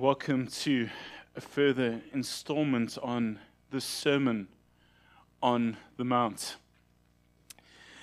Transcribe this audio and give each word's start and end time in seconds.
Welcome 0.00 0.46
to 0.46 0.88
a 1.34 1.40
further 1.40 2.00
installment 2.12 2.96
on 3.02 3.40
the 3.72 3.80
Sermon 3.80 4.46
on 5.42 5.76
the 5.96 6.04
Mount. 6.04 6.54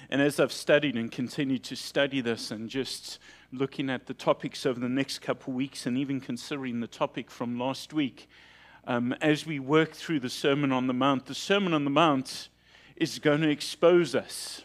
And 0.09 0.21
as 0.21 0.37
I've 0.37 0.51
studied 0.51 0.97
and 0.97 1.09
continued 1.09 1.63
to 1.63 1.77
study 1.77 2.19
this 2.19 2.51
and 2.51 2.69
just 2.69 3.19
looking 3.53 3.89
at 3.89 4.07
the 4.07 4.13
topics 4.13 4.65
over 4.65 4.77
the 4.77 4.89
next 4.89 5.19
couple 5.19 5.53
of 5.53 5.55
weeks 5.55 5.85
and 5.85 5.97
even 5.97 6.19
considering 6.19 6.81
the 6.81 6.87
topic 6.87 7.31
from 7.31 7.57
last 7.57 7.93
week, 7.93 8.27
um, 8.85 9.13
as 9.21 9.45
we 9.45 9.57
work 9.61 9.93
through 9.93 10.19
the 10.19 10.29
Sermon 10.29 10.73
on 10.73 10.87
the 10.87 10.93
Mount, 10.93 11.27
the 11.27 11.33
Sermon 11.33 11.73
on 11.73 11.85
the 11.85 11.89
Mount 11.89 12.49
is 12.97 13.19
going 13.19 13.39
to 13.39 13.49
expose 13.49 14.13
us 14.13 14.63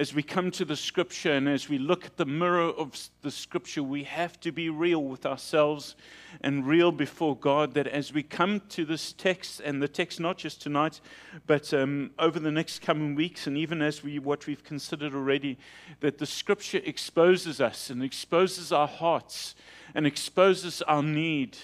as 0.00 0.14
we 0.14 0.22
come 0.22 0.50
to 0.50 0.64
the 0.64 0.76
scripture 0.76 1.32
and 1.32 1.46
as 1.46 1.68
we 1.68 1.76
look 1.76 2.06
at 2.06 2.16
the 2.16 2.24
mirror 2.24 2.70
of 2.70 3.10
the 3.20 3.30
scripture, 3.30 3.82
we 3.82 4.04
have 4.04 4.40
to 4.40 4.50
be 4.50 4.70
real 4.70 5.04
with 5.04 5.26
ourselves 5.26 5.94
and 6.40 6.66
real 6.66 6.90
before 6.90 7.36
God. 7.36 7.74
That 7.74 7.86
as 7.86 8.10
we 8.10 8.22
come 8.22 8.62
to 8.70 8.86
this 8.86 9.12
text, 9.12 9.60
and 9.60 9.82
the 9.82 9.88
text 9.88 10.18
not 10.18 10.38
just 10.38 10.62
tonight, 10.62 11.02
but 11.46 11.74
um, 11.74 12.12
over 12.18 12.40
the 12.40 12.50
next 12.50 12.80
coming 12.80 13.14
weeks, 13.14 13.46
and 13.46 13.58
even 13.58 13.82
as 13.82 14.02
we 14.02 14.18
what 14.18 14.46
we've 14.46 14.64
considered 14.64 15.14
already, 15.14 15.58
that 16.00 16.16
the 16.16 16.24
scripture 16.24 16.80
exposes 16.82 17.60
us 17.60 17.90
and 17.90 18.02
exposes 18.02 18.72
our 18.72 18.88
hearts 18.88 19.54
and 19.94 20.06
exposes 20.06 20.80
our 20.80 21.02
need 21.02 21.58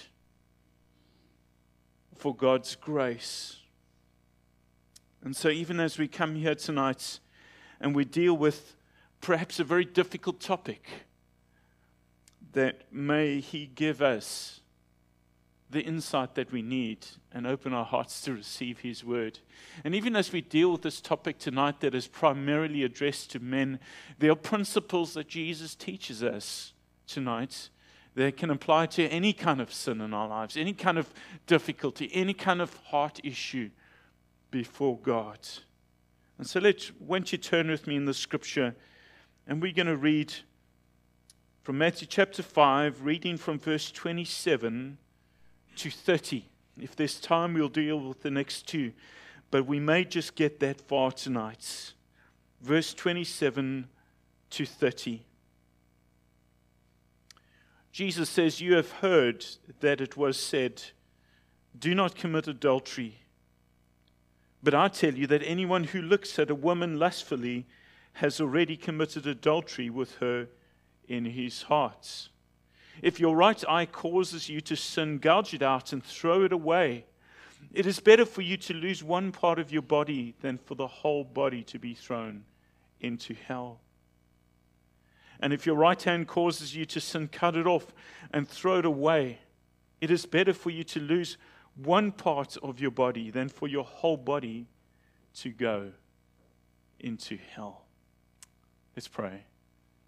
for 2.15 2.35
God's 2.35 2.75
grace. 2.75 3.61
And 5.23 5.35
so, 5.35 5.49
even 5.49 5.79
as 5.79 5.97
we 5.97 6.07
come 6.07 6.35
here 6.35 6.53
tonight, 6.53 7.19
and 7.79 7.95
we 7.95 8.05
deal 8.05 8.35
with 8.35 8.75
perhaps 9.21 9.59
a 9.59 9.63
very 9.63 9.85
difficult 9.85 10.39
topic, 10.39 10.87
that 12.53 12.81
may 12.91 13.39
He 13.39 13.67
give 13.67 14.01
us 14.01 14.61
the 15.69 15.81
insight 15.81 16.35
that 16.35 16.51
we 16.51 16.61
need 16.61 17.05
and 17.31 17.45
open 17.45 17.73
our 17.73 17.83
hearts 17.83 18.21
to 18.21 18.33
receive 18.33 18.79
His 18.79 19.03
word. 19.03 19.39
And 19.83 19.93
even 19.93 20.15
as 20.15 20.31
we 20.31 20.41
deal 20.41 20.71
with 20.71 20.81
this 20.81 21.01
topic 21.01 21.39
tonight 21.39 21.81
that 21.81 21.93
is 21.93 22.07
primarily 22.07 22.83
addressed 22.83 23.31
to 23.31 23.39
men, 23.39 23.79
there 24.19 24.31
are 24.31 24.35
principles 24.35 25.13
that 25.13 25.27
Jesus 25.27 25.75
teaches 25.75 26.23
us 26.23 26.73
tonight 27.05 27.69
that 28.15 28.37
can 28.37 28.49
apply 28.49 28.87
to 28.87 29.07
any 29.09 29.33
kind 29.33 29.61
of 29.61 29.71
sin 29.71 30.01
in 30.01 30.13
our 30.13 30.27
lives, 30.27 30.57
any 30.57 30.73
kind 30.73 30.97
of 30.97 31.13
difficulty, 31.45 32.09
any 32.13 32.33
kind 32.33 32.61
of 32.61 32.73
heart 32.85 33.19
issue 33.23 33.69
before 34.49 34.97
God. 34.97 35.37
And 36.37 36.47
so 36.47 36.59
let 36.59 36.91
won't 36.99 37.31
you 37.31 37.37
turn 37.37 37.69
with 37.69 37.87
me 37.87 37.95
in 37.95 38.05
the 38.05 38.13
scripture, 38.13 38.75
and 39.47 39.61
we're 39.61 39.73
going 39.73 39.87
to 39.87 39.97
read 39.97 40.33
from 41.63 41.79
Matthew 41.79 42.07
chapter 42.07 42.43
5, 42.43 43.03
reading 43.03 43.37
from 43.37 43.59
verse 43.59 43.91
27 43.91 44.97
to 45.77 45.89
30. 45.89 46.45
If 46.79 46.95
there's 46.95 47.19
time, 47.19 47.53
we'll 47.53 47.69
deal 47.69 47.99
with 47.99 48.21
the 48.21 48.31
next 48.31 48.67
two, 48.67 48.93
but 49.49 49.65
we 49.65 49.79
may 49.79 50.03
just 50.03 50.35
get 50.35 50.59
that 50.59 50.79
far 50.79 51.11
tonight. 51.11 51.93
Verse 52.61 52.93
27 52.93 53.87
to 54.51 54.65
30. 54.65 55.23
Jesus 57.91 58.29
says, 58.29 58.61
You 58.61 58.75
have 58.75 58.91
heard 58.91 59.43
that 59.79 60.01
it 60.01 60.15
was 60.15 60.39
said, 60.39 60.83
Do 61.77 61.95
not 61.95 62.15
commit 62.15 62.47
adultery. 62.47 63.21
But 64.63 64.73
I 64.73 64.87
tell 64.87 65.13
you 65.13 65.27
that 65.27 65.43
anyone 65.43 65.85
who 65.85 66.01
looks 66.01 66.39
at 66.39 66.49
a 66.49 66.55
woman 66.55 66.97
lustfully 66.97 67.65
has 68.13 68.41
already 68.41 68.75
committed 68.75 69.27
adultery 69.27 69.89
with 69.89 70.15
her 70.15 70.47
in 71.07 71.25
his 71.25 71.63
heart. 71.63 72.29
If 73.01 73.19
your 73.19 73.35
right 73.35 73.63
eye 73.69 73.85
causes 73.85 74.49
you 74.49 74.59
to 74.61 74.75
sin, 74.75 75.19
gouge 75.19 75.53
it 75.53 75.61
out 75.61 75.93
and 75.93 76.03
throw 76.03 76.43
it 76.43 76.51
away. 76.51 77.05
It 77.73 77.85
is 77.85 77.99
better 77.99 78.25
for 78.25 78.41
you 78.41 78.57
to 78.57 78.73
lose 78.73 79.03
one 79.03 79.31
part 79.31 79.59
of 79.59 79.71
your 79.71 79.81
body 79.83 80.33
than 80.41 80.57
for 80.57 80.75
the 80.75 80.87
whole 80.87 81.23
body 81.23 81.63
to 81.63 81.79
be 81.79 81.93
thrown 81.93 82.43
into 82.99 83.35
hell. 83.47 83.79
And 85.39 85.53
if 85.53 85.65
your 85.65 85.75
right 85.75 86.01
hand 86.01 86.27
causes 86.27 86.75
you 86.75 86.85
to 86.85 86.99
sin, 86.99 87.27
cut 87.27 87.55
it 87.55 87.67
off 87.67 87.87
and 88.33 88.47
throw 88.47 88.79
it 88.79 88.85
away. 88.85 89.39
It 90.01 90.09
is 90.09 90.25
better 90.25 90.53
for 90.53 90.71
you 90.71 90.83
to 90.85 90.99
lose 90.99 91.37
one 91.77 92.11
part 92.11 92.57
of 92.63 92.79
your 92.79 92.91
body 92.91 93.29
than 93.29 93.49
for 93.49 93.67
your 93.67 93.83
whole 93.83 94.17
body 94.17 94.67
to 95.35 95.49
go 95.49 95.91
into 96.99 97.37
hell. 97.53 97.83
Let's 98.95 99.07
pray. 99.07 99.43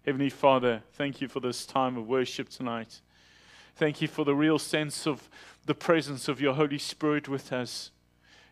Heavenly 0.04 0.30
Father, 0.30 0.82
thank 0.94 1.20
you 1.20 1.28
for 1.28 1.40
this 1.40 1.64
time 1.64 1.96
of 1.96 2.08
worship 2.08 2.48
tonight. 2.48 3.00
Thank 3.76 4.02
you 4.02 4.08
for 4.08 4.24
the 4.24 4.34
real 4.34 4.58
sense 4.58 5.06
of 5.06 5.28
the 5.66 5.74
presence 5.74 6.26
of 6.26 6.40
your 6.40 6.54
Holy 6.54 6.78
Spirit 6.78 7.28
with 7.28 7.52
us. 7.52 7.92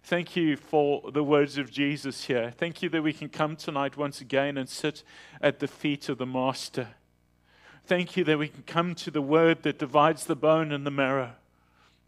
Thank 0.05 0.37
you 0.37 0.57
for 0.57 1.11
the 1.11 1.25
words 1.25 1.59
of 1.59 1.71
Jesus 1.71 2.27
here. 2.27 2.53
Thank 2.57 2.83
you 2.83 2.89
that 2.91 3.03
we 3.03 3.13
can 3.13 3.29
come 3.29 3.57
tonight 3.57 3.97
once 3.97 4.21
again 4.21 4.57
and 4.57 4.69
sit 4.69 5.03
at 5.41 5.59
the 5.59 5.67
feet 5.67 6.09
of 6.09 6.19
the 6.19 6.27
Master. 6.27 6.89
Thank 7.85 8.17
you 8.17 8.23
that 8.25 8.39
we 8.39 8.49
can 8.49 8.63
come 8.63 8.95
to 8.97 9.11
the 9.11 9.21
word 9.23 9.65
that 9.65 9.79
divides 9.79 10.27
the 10.27 10.37
bone 10.37 10.71
and 10.71 10.87
the 10.87 10.91
marrow 10.91 11.33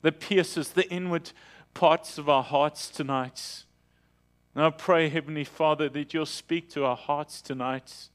that 0.03 0.21
pierces 0.21 0.71
the 0.71 0.89
inward 0.91 1.33
parts 1.75 2.19
of 2.19 2.29
our 2.29 2.43
hearts 2.43 2.89
tonight. 2.89 3.65
And 4.55 4.65
I 4.65 4.71
pray, 4.71 5.09
Heavenly 5.09 5.45
Father, 5.45 5.89
that 5.91 6.13
you'll 6.13 6.27
speak 6.27 6.69
to 6.71 6.85
our 6.85 6.97
hearts 6.97 7.41
tonight, 7.41 8.09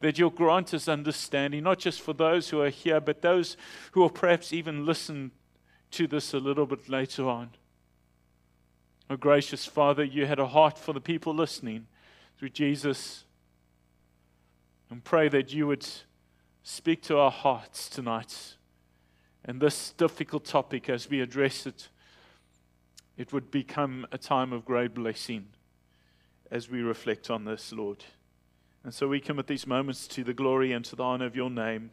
that 0.00 0.18
you'll 0.18 0.30
grant 0.30 0.74
us 0.74 0.88
understanding, 0.88 1.62
not 1.62 1.78
just 1.78 2.00
for 2.00 2.12
those 2.12 2.50
who 2.50 2.60
are 2.60 2.68
here, 2.68 3.00
but 3.00 3.22
those 3.22 3.56
who 3.92 4.00
will 4.00 4.10
perhaps 4.10 4.52
even 4.52 4.84
listen 4.84 5.30
to 5.92 6.06
this 6.06 6.34
a 6.34 6.38
little 6.38 6.66
bit 6.66 6.88
later 6.88 7.28
on. 7.28 7.50
Oh, 9.08 9.16
gracious 9.16 9.66
Father, 9.66 10.04
you 10.04 10.26
had 10.26 10.38
a 10.38 10.46
heart 10.46 10.78
for 10.78 10.92
the 10.92 11.00
people 11.00 11.34
listening 11.34 11.86
through 12.38 12.50
Jesus. 12.50 13.24
And 14.88 15.02
pray 15.02 15.28
that 15.28 15.52
you 15.52 15.66
would 15.66 15.86
speak 16.62 17.02
to 17.04 17.18
our 17.18 17.30
hearts 17.30 17.88
tonight 17.88 18.56
and 19.50 19.60
this 19.60 19.90
difficult 19.96 20.44
topic, 20.44 20.88
as 20.88 21.10
we 21.10 21.20
address 21.20 21.66
it, 21.66 21.88
it 23.16 23.32
would 23.32 23.50
become 23.50 24.06
a 24.12 24.16
time 24.16 24.52
of 24.52 24.64
great 24.64 24.94
blessing 24.94 25.48
as 26.52 26.70
we 26.70 26.82
reflect 26.82 27.30
on 27.30 27.44
this, 27.44 27.72
Lord. 27.72 28.04
And 28.84 28.94
so 28.94 29.08
we 29.08 29.18
commit 29.18 29.48
these 29.48 29.66
moments 29.66 30.06
to 30.06 30.22
the 30.22 30.32
glory 30.32 30.70
and 30.70 30.84
to 30.84 30.94
the 30.94 31.02
honor 31.02 31.26
of 31.26 31.34
your 31.34 31.50
name. 31.50 31.90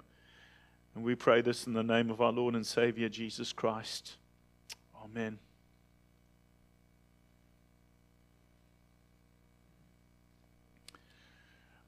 And 0.94 1.04
we 1.04 1.16
pray 1.16 1.42
this 1.42 1.66
in 1.66 1.74
the 1.74 1.82
name 1.82 2.12
of 2.12 2.22
our 2.22 2.32
Lord 2.32 2.54
and 2.54 2.64
Savior, 2.64 3.10
Jesus 3.10 3.52
Christ. 3.54 4.18
Amen. 5.04 5.40
I 10.94 10.96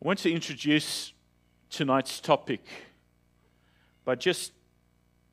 want 0.01 0.17
to 0.17 0.31
introduce 0.31 1.13
tonight's 1.69 2.19
topic 2.19 2.65
by 4.03 4.15
just 4.15 4.53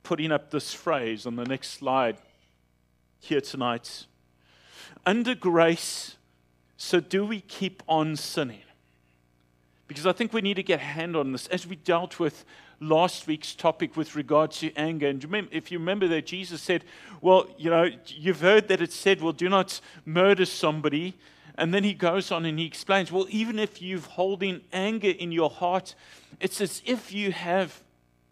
putting 0.06 0.30
up 0.30 0.52
this 0.52 0.72
phrase 0.72 1.26
on 1.26 1.34
the 1.34 1.44
next 1.44 1.70
slide 1.70 2.16
here 3.18 3.40
tonight. 3.40 4.06
Under 5.04 5.34
grace, 5.34 6.14
so 6.76 7.00
do 7.00 7.24
we 7.24 7.40
keep 7.40 7.82
on 7.88 8.14
sinning? 8.14 8.62
Because 9.88 10.06
I 10.06 10.12
think 10.12 10.32
we 10.32 10.42
need 10.42 10.54
to 10.54 10.62
get 10.62 10.78
a 10.78 10.84
hand 10.84 11.16
on 11.16 11.32
this. 11.32 11.48
As 11.48 11.66
we 11.66 11.74
dealt 11.74 12.20
with 12.20 12.44
last 12.78 13.26
week's 13.26 13.52
topic 13.52 13.96
with 13.96 14.14
regard 14.14 14.52
to 14.52 14.72
anger, 14.76 15.08
and 15.08 15.24
remember, 15.24 15.50
if 15.52 15.72
you 15.72 15.78
remember 15.80 16.06
that 16.06 16.24
Jesus 16.24 16.62
said, 16.62 16.84
Well, 17.20 17.48
you 17.58 17.68
know, 17.68 17.90
you've 18.06 18.42
heard 18.42 18.68
that 18.68 18.80
it 18.80 18.92
said, 18.92 19.20
Well, 19.20 19.32
do 19.32 19.48
not 19.48 19.80
murder 20.04 20.46
somebody. 20.46 21.14
And 21.58 21.74
then 21.74 21.82
he 21.82 21.94
goes 21.94 22.30
on 22.30 22.44
and 22.44 22.60
he 22.60 22.66
explains, 22.66 23.10
Well, 23.10 23.26
even 23.28 23.58
if 23.58 23.82
you've 23.82 24.06
holding 24.06 24.60
anger 24.72 25.10
in 25.10 25.32
your 25.32 25.50
heart, 25.50 25.96
it's 26.38 26.60
as 26.60 26.80
if 26.86 27.12
you 27.12 27.32
have 27.32 27.82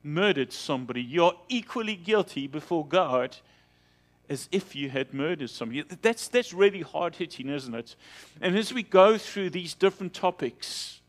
murdered 0.04 0.52
somebody, 0.52 1.02
you're 1.02 1.34
equally 1.48 1.96
guilty 1.96 2.46
before 2.46 2.86
God 2.86 3.36
as 4.28 4.48
if 4.52 4.74
you 4.74 4.88
had 4.88 5.12
murdered 5.12 5.50
somebody. 5.50 5.82
That's, 6.02 6.28
that's 6.28 6.52
really 6.52 6.82
hard 6.82 7.16
hitting, 7.16 7.48
isn't 7.48 7.74
it? 7.74 7.96
And 8.40 8.56
as 8.56 8.72
we 8.72 8.82
go 8.82 9.18
through 9.18 9.50
these 9.50 9.74
different 9.74 10.14
topics, 10.14 11.00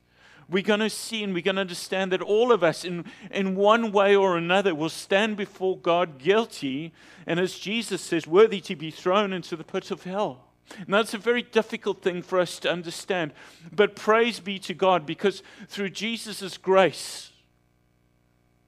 we're 0.50 0.64
going 0.64 0.82
to 0.82 0.90
see 0.90 1.24
and 1.24 1.34
we're 1.34 1.42
going 1.42 1.56
to 1.56 1.62
understand 1.62 2.12
that 2.12 2.22
all 2.22 2.52
of 2.52 2.64
us, 2.64 2.86
in, 2.86 3.06
in 3.32 3.56
one 3.56 3.92
way 3.92 4.16
or 4.16 4.38
another, 4.38 4.76
will 4.76 4.90
stand 4.90 5.38
before 5.38 5.78
God 5.78 6.18
guilty, 6.20 6.94
and 7.26 7.40
as 7.40 7.58
Jesus 7.58 8.02
says, 8.02 8.28
worthy 8.28 8.62
to 8.62 8.76
be 8.76 8.92
thrown 8.92 9.34
into 9.34 9.56
the 9.56 9.64
pit 9.64 9.92
of 9.92 10.04
hell. 10.04 10.42
Now, 10.88 11.00
it's 11.00 11.14
a 11.14 11.20
very 11.20 11.44
difficult 11.44 12.02
thing 12.02 12.22
for 12.22 12.40
us 12.40 12.60
to 12.60 12.72
understand, 12.72 13.34
but 13.72 13.96
praise 13.96 14.40
be 14.40 14.60
to 14.60 14.74
God 14.74 15.06
because 15.06 15.44
through 15.68 15.92
Jesus' 15.92 16.58
grace, 16.58 17.32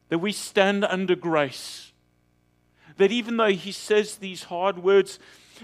that 0.09 0.19
we 0.19 0.31
stand 0.31 0.83
under 0.85 1.15
grace. 1.15 1.91
That 2.97 3.11
even 3.11 3.37
though 3.37 3.51
he 3.51 3.71
says 3.71 4.15
these 4.15 4.43
hard 4.43 4.79
words, 4.79 5.19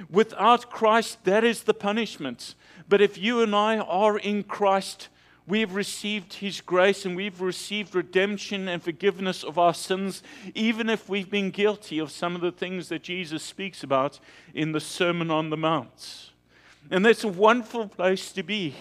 without 0.09 0.69
Christ, 0.69 1.23
that 1.23 1.43
is 1.43 1.63
the 1.63 1.73
punishment. 1.73 2.55
But 2.87 3.01
if 3.01 3.17
you 3.17 3.41
and 3.41 3.55
I 3.55 3.77
are 3.77 4.17
in 4.17 4.43
Christ, 4.43 5.09
We've 5.45 5.73
received 5.75 6.35
His 6.35 6.61
grace 6.61 7.05
and 7.05 7.17
we've 7.17 7.41
received 7.41 7.95
redemption 7.95 8.69
and 8.69 8.81
forgiveness 8.81 9.43
of 9.43 9.59
our 9.59 9.73
sins, 9.73 10.23
even 10.55 10.89
if 10.89 11.09
we've 11.09 11.29
been 11.29 11.51
guilty 11.51 11.99
of 11.99 12.11
some 12.11 12.35
of 12.35 12.41
the 12.41 12.51
things 12.51 12.87
that 12.89 13.03
Jesus 13.03 13.43
speaks 13.43 13.83
about 13.83 14.19
in 14.53 14.71
the 14.71 14.79
Sermon 14.79 15.29
on 15.29 15.49
the 15.49 15.57
Mount. 15.57 16.29
And 16.89 17.05
that's 17.05 17.25
a 17.25 17.29
wonderful 17.29 17.89
place 17.89 18.31
to 18.33 18.43
be. 18.43 18.75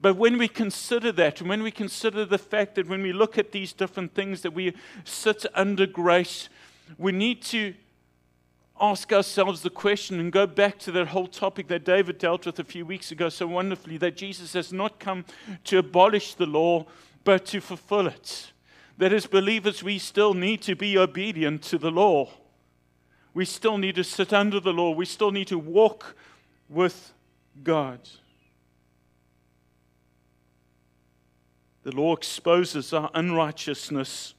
But 0.00 0.16
when 0.16 0.38
we 0.38 0.48
consider 0.48 1.10
that, 1.12 1.40
and 1.40 1.48
when 1.48 1.62
we 1.62 1.70
consider 1.70 2.24
the 2.24 2.38
fact 2.38 2.76
that 2.76 2.88
when 2.88 3.02
we 3.02 3.12
look 3.12 3.36
at 3.36 3.50
these 3.52 3.72
different 3.72 4.14
things 4.14 4.42
that 4.42 4.52
we 4.52 4.74
sit 5.04 5.44
under 5.54 5.86
grace, 5.86 6.48
we 6.98 7.12
need 7.12 7.42
to 7.42 7.74
ask 8.80 9.12
ourselves 9.12 9.62
the 9.62 9.70
question 9.70 10.20
and 10.20 10.30
go 10.30 10.46
back 10.46 10.78
to 10.78 10.92
that 10.92 11.08
whole 11.08 11.26
topic 11.26 11.66
that 11.66 11.84
David 11.84 12.18
dealt 12.18 12.46
with 12.46 12.60
a 12.60 12.64
few 12.64 12.86
weeks 12.86 13.10
ago 13.10 13.28
so 13.28 13.46
wonderfully 13.46 13.98
that 13.98 14.16
Jesus 14.16 14.52
has 14.52 14.72
not 14.72 15.00
come 15.00 15.24
to 15.64 15.78
abolish 15.78 16.34
the 16.34 16.46
law, 16.46 16.86
but 17.24 17.44
to 17.46 17.60
fulfill 17.60 18.06
it. 18.06 18.52
That 18.98 19.12
as 19.12 19.26
believers, 19.26 19.82
we 19.82 19.98
still 19.98 20.32
need 20.32 20.62
to 20.62 20.76
be 20.76 20.96
obedient 20.96 21.62
to 21.64 21.78
the 21.78 21.90
law. 21.90 22.30
We 23.34 23.44
still 23.44 23.78
need 23.78 23.96
to 23.96 24.04
sit 24.04 24.32
under 24.32 24.60
the 24.60 24.72
law. 24.72 24.90
We 24.90 25.04
still 25.04 25.30
need 25.30 25.48
to 25.48 25.58
walk 25.58 26.16
with 26.68 27.12
God. 27.62 28.00
The 31.82 31.94
law 31.94 32.14
exposes 32.14 32.92
our 32.92 33.10
unrighteousness 33.14 34.34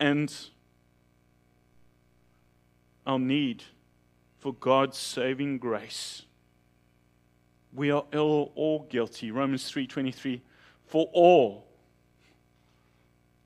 and 0.00 0.34
our 3.06 3.18
need 3.18 3.64
for 4.38 4.52
God's 4.54 4.98
saving 4.98 5.58
grace. 5.58 6.22
We 7.72 7.90
are 7.90 8.04
all, 8.14 8.52
all 8.54 8.86
guilty. 8.88 9.30
Romans 9.30 9.70
3:23 9.70 10.40
for 10.86 11.10
all 11.12 11.66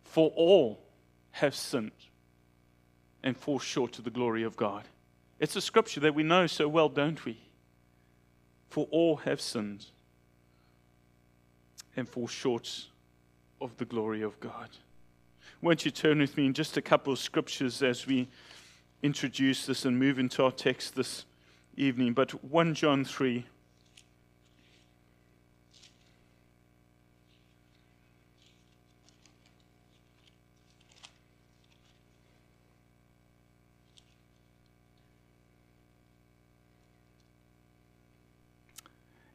for 0.04 0.30
all 0.36 0.78
have 1.32 1.54
sinned 1.54 1.90
and 3.22 3.36
fall 3.36 3.58
short 3.58 3.98
of 3.98 4.04
the 4.04 4.10
glory 4.10 4.42
of 4.42 4.56
God. 4.56 4.86
It's 5.40 5.56
a 5.56 5.60
scripture 5.60 6.00
that 6.00 6.14
we 6.14 6.22
know 6.22 6.46
so 6.46 6.68
well, 6.68 6.88
don't 6.88 7.24
we? 7.24 7.38
For 8.68 8.86
all 8.90 9.16
have 9.16 9.40
sinned 9.40 9.86
and 11.96 12.08
fall 12.08 12.26
short 12.26 12.86
of 13.60 13.76
the 13.76 13.84
glory 13.84 14.22
of 14.22 14.38
God. 14.40 14.68
Won't 15.60 15.84
you 15.84 15.90
turn 15.90 16.18
with 16.18 16.36
me 16.36 16.46
in 16.46 16.54
just 16.54 16.76
a 16.76 16.82
couple 16.82 17.12
of 17.12 17.18
scriptures 17.18 17.82
as 17.82 18.06
we 18.06 18.28
introduce 19.02 19.66
this 19.66 19.84
and 19.84 19.98
move 19.98 20.18
into 20.18 20.42
our 20.42 20.50
text 20.50 20.94
this 20.94 21.24
evening? 21.76 22.14
But 22.14 22.44
1 22.44 22.74
John 22.74 23.04
3. 23.04 23.44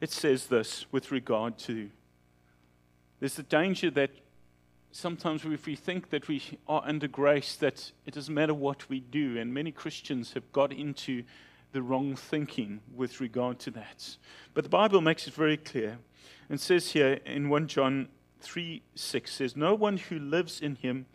It 0.00 0.12
says 0.12 0.46
this 0.46 0.86
with 0.92 1.10
regard 1.10 1.58
to 1.60 1.90
there's 3.20 3.38
a 3.38 3.42
danger 3.42 3.90
that 3.90 4.10
sometimes 4.92 5.44
if 5.44 5.66
we 5.66 5.76
think 5.76 6.10
that 6.10 6.28
we 6.28 6.42
are 6.68 6.82
under 6.84 7.08
grace, 7.08 7.56
that 7.56 7.92
it 8.06 8.14
doesn't 8.14 8.34
matter 8.34 8.54
what 8.54 8.88
we 8.88 9.00
do, 9.00 9.38
and 9.38 9.52
many 9.52 9.72
Christians 9.72 10.32
have 10.32 10.50
got 10.52 10.72
into 10.72 11.24
the 11.72 11.82
wrong 11.82 12.16
thinking 12.16 12.80
with 12.94 13.20
regard 13.20 13.58
to 13.60 13.70
that. 13.72 14.16
But 14.54 14.64
the 14.64 14.70
Bible 14.70 15.00
makes 15.00 15.26
it 15.26 15.34
very 15.34 15.56
clear 15.56 15.98
and 16.48 16.60
says 16.60 16.92
here 16.92 17.20
in 17.26 17.48
1 17.48 17.68
John 17.68 18.08
3 18.40 18.82
6 18.94 19.32
says, 19.32 19.56
No 19.56 19.74
one 19.74 19.96
who 19.96 20.18
lives 20.18 20.60
in 20.60 20.76
him 20.76 21.06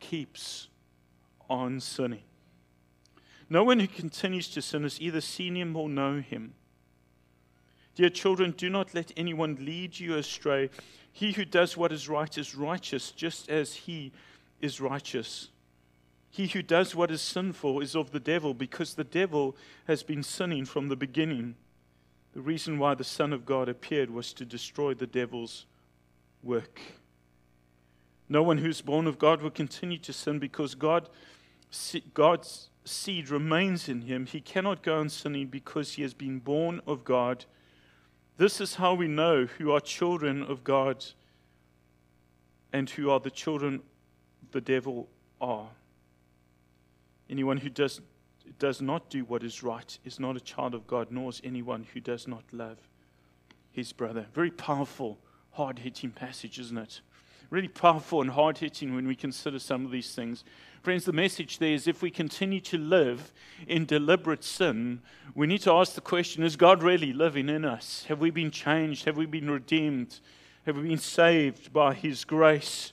keeps 0.00 0.68
on 1.48 1.80
sinning. 1.80 2.22
No 3.48 3.64
one 3.64 3.80
who 3.80 3.88
continues 3.88 4.48
to 4.50 4.62
sin 4.62 4.84
has 4.84 5.00
either 5.00 5.20
seen 5.20 5.56
him 5.56 5.76
or 5.76 5.88
know 5.88 6.20
him. 6.20 6.54
Dear 8.00 8.08
children, 8.08 8.54
do 8.56 8.70
not 8.70 8.94
let 8.94 9.12
anyone 9.14 9.58
lead 9.60 10.00
you 10.00 10.16
astray. 10.16 10.70
He 11.12 11.32
who 11.32 11.44
does 11.44 11.76
what 11.76 11.92
is 11.92 12.08
right 12.08 12.38
is 12.38 12.54
righteous, 12.54 13.10
just 13.10 13.50
as 13.50 13.74
he 13.74 14.10
is 14.62 14.80
righteous. 14.80 15.50
He 16.30 16.46
who 16.46 16.62
does 16.62 16.94
what 16.94 17.10
is 17.10 17.20
sinful 17.20 17.80
is 17.80 17.94
of 17.94 18.10
the 18.10 18.18
devil, 18.18 18.54
because 18.54 18.94
the 18.94 19.04
devil 19.04 19.54
has 19.86 20.02
been 20.02 20.22
sinning 20.22 20.64
from 20.64 20.88
the 20.88 20.96
beginning. 20.96 21.56
The 22.32 22.40
reason 22.40 22.78
why 22.78 22.94
the 22.94 23.04
Son 23.04 23.34
of 23.34 23.44
God 23.44 23.68
appeared 23.68 24.08
was 24.08 24.32
to 24.32 24.46
destroy 24.46 24.94
the 24.94 25.06
devil's 25.06 25.66
work. 26.42 26.80
No 28.30 28.42
one 28.42 28.56
who's 28.56 28.80
born 28.80 29.08
of 29.08 29.18
God 29.18 29.42
will 29.42 29.50
continue 29.50 29.98
to 29.98 30.14
sin 30.14 30.38
because 30.38 30.74
God, 30.74 31.10
God's 32.14 32.70
seed 32.82 33.28
remains 33.28 33.90
in 33.90 34.00
him. 34.00 34.24
He 34.24 34.40
cannot 34.40 34.82
go 34.82 35.00
on 35.00 35.10
sinning 35.10 35.48
because 35.48 35.92
he 35.92 36.00
has 36.00 36.14
been 36.14 36.38
born 36.38 36.80
of 36.86 37.04
God. 37.04 37.44
This 38.40 38.58
is 38.58 38.76
how 38.76 38.94
we 38.94 39.06
know 39.06 39.44
who 39.44 39.70
are 39.72 39.80
children 39.80 40.42
of 40.42 40.64
God 40.64 41.04
and 42.72 42.88
who 42.88 43.10
are 43.10 43.20
the 43.20 43.30
children 43.30 43.82
the 44.52 44.62
devil 44.62 45.10
are. 45.42 45.68
Anyone 47.28 47.58
who 47.58 47.68
does, 47.68 48.00
does 48.58 48.80
not 48.80 49.10
do 49.10 49.26
what 49.26 49.44
is 49.44 49.62
right 49.62 49.98
is 50.06 50.18
not 50.18 50.38
a 50.38 50.40
child 50.40 50.74
of 50.74 50.86
God, 50.86 51.08
nor 51.10 51.28
is 51.28 51.42
anyone 51.44 51.86
who 51.92 52.00
does 52.00 52.26
not 52.26 52.44
love 52.50 52.78
his 53.72 53.92
brother. 53.92 54.24
Very 54.32 54.50
powerful, 54.50 55.18
hard 55.50 55.80
hitting 55.80 56.10
passage, 56.10 56.58
isn't 56.58 56.78
it? 56.78 57.02
Really 57.50 57.68
powerful 57.68 58.20
and 58.20 58.30
hard 58.30 58.58
hitting 58.58 58.94
when 58.94 59.08
we 59.08 59.16
consider 59.16 59.58
some 59.58 59.84
of 59.84 59.90
these 59.90 60.14
things. 60.14 60.44
Friends, 60.82 61.04
the 61.04 61.12
message 61.12 61.58
there 61.58 61.74
is 61.74 61.88
if 61.88 62.00
we 62.00 62.10
continue 62.10 62.60
to 62.60 62.78
live 62.78 63.32
in 63.66 63.84
deliberate 63.84 64.44
sin, 64.44 65.02
we 65.34 65.48
need 65.48 65.60
to 65.62 65.72
ask 65.72 65.94
the 65.94 66.00
question 66.00 66.44
is 66.44 66.56
God 66.56 66.82
really 66.82 67.12
living 67.12 67.48
in 67.48 67.64
us? 67.64 68.04
Have 68.08 68.20
we 68.20 68.30
been 68.30 68.52
changed? 68.52 69.04
Have 69.04 69.16
we 69.16 69.26
been 69.26 69.50
redeemed? 69.50 70.20
Have 70.64 70.76
we 70.76 70.88
been 70.88 70.98
saved 70.98 71.72
by 71.72 71.92
His 71.94 72.24
grace? 72.24 72.92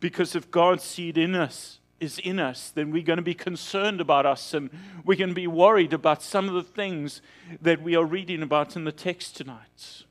Because 0.00 0.34
if 0.34 0.50
God's 0.50 0.84
seed 0.84 1.18
in 1.18 1.34
us 1.34 1.78
is 2.00 2.18
in 2.18 2.38
us, 2.40 2.70
then 2.70 2.90
we're 2.90 3.02
going 3.02 3.18
to 3.18 3.22
be 3.22 3.34
concerned 3.34 4.00
about 4.00 4.24
us 4.24 4.54
and 4.54 4.70
we're 5.04 5.18
going 5.18 5.30
to 5.30 5.34
be 5.34 5.46
worried 5.46 5.92
about 5.92 6.22
some 6.22 6.48
of 6.48 6.54
the 6.54 6.62
things 6.62 7.20
that 7.60 7.82
we 7.82 7.94
are 7.94 8.04
reading 8.04 8.42
about 8.42 8.74
in 8.74 8.84
the 8.84 8.92
text 8.92 9.36
tonight. 9.36 10.04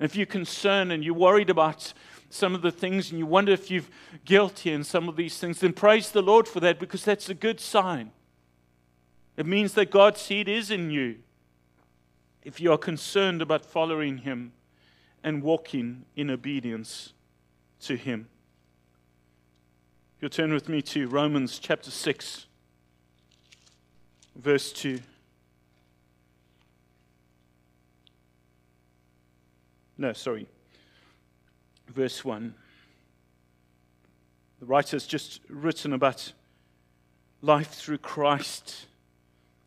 If 0.00 0.14
you're 0.14 0.26
concerned 0.26 0.92
and 0.92 1.02
you're 1.02 1.14
worried 1.14 1.50
about 1.50 1.92
some 2.30 2.54
of 2.54 2.62
the 2.62 2.70
things 2.70 3.10
and 3.10 3.18
you 3.18 3.26
wonder 3.26 3.52
if 3.52 3.70
you're 3.70 3.84
guilty 4.24 4.72
in 4.72 4.84
some 4.84 5.08
of 5.08 5.16
these 5.16 5.38
things, 5.38 5.60
then 5.60 5.72
praise 5.72 6.10
the 6.10 6.22
Lord 6.22 6.46
for 6.46 6.60
that 6.60 6.78
because 6.78 7.04
that's 7.04 7.28
a 7.28 7.34
good 7.34 7.60
sign. 7.60 8.10
It 9.36 9.46
means 9.46 9.74
that 9.74 9.90
God's 9.90 10.20
seed 10.20 10.48
is 10.48 10.70
in 10.70 10.90
you 10.90 11.16
if 12.42 12.60
you 12.60 12.72
are 12.72 12.78
concerned 12.78 13.40
about 13.40 13.64
following 13.64 14.18
Him 14.18 14.52
and 15.22 15.42
walking 15.42 16.04
in 16.16 16.30
obedience 16.30 17.12
to 17.82 17.96
Him. 17.96 18.28
You'll 20.20 20.30
turn 20.30 20.52
with 20.52 20.68
me 20.68 20.82
to 20.82 21.06
Romans 21.06 21.58
chapter 21.58 21.90
6, 21.90 22.46
verse 24.34 24.72
2. 24.72 24.98
No, 29.96 30.12
sorry, 30.12 30.46
verse 31.88 32.24
1. 32.24 32.54
The 34.60 34.66
writer 34.66 34.96
has 34.96 35.06
just 35.06 35.40
written 35.48 35.92
about 35.92 36.32
life 37.42 37.70
through 37.70 37.98
Christ 37.98 38.86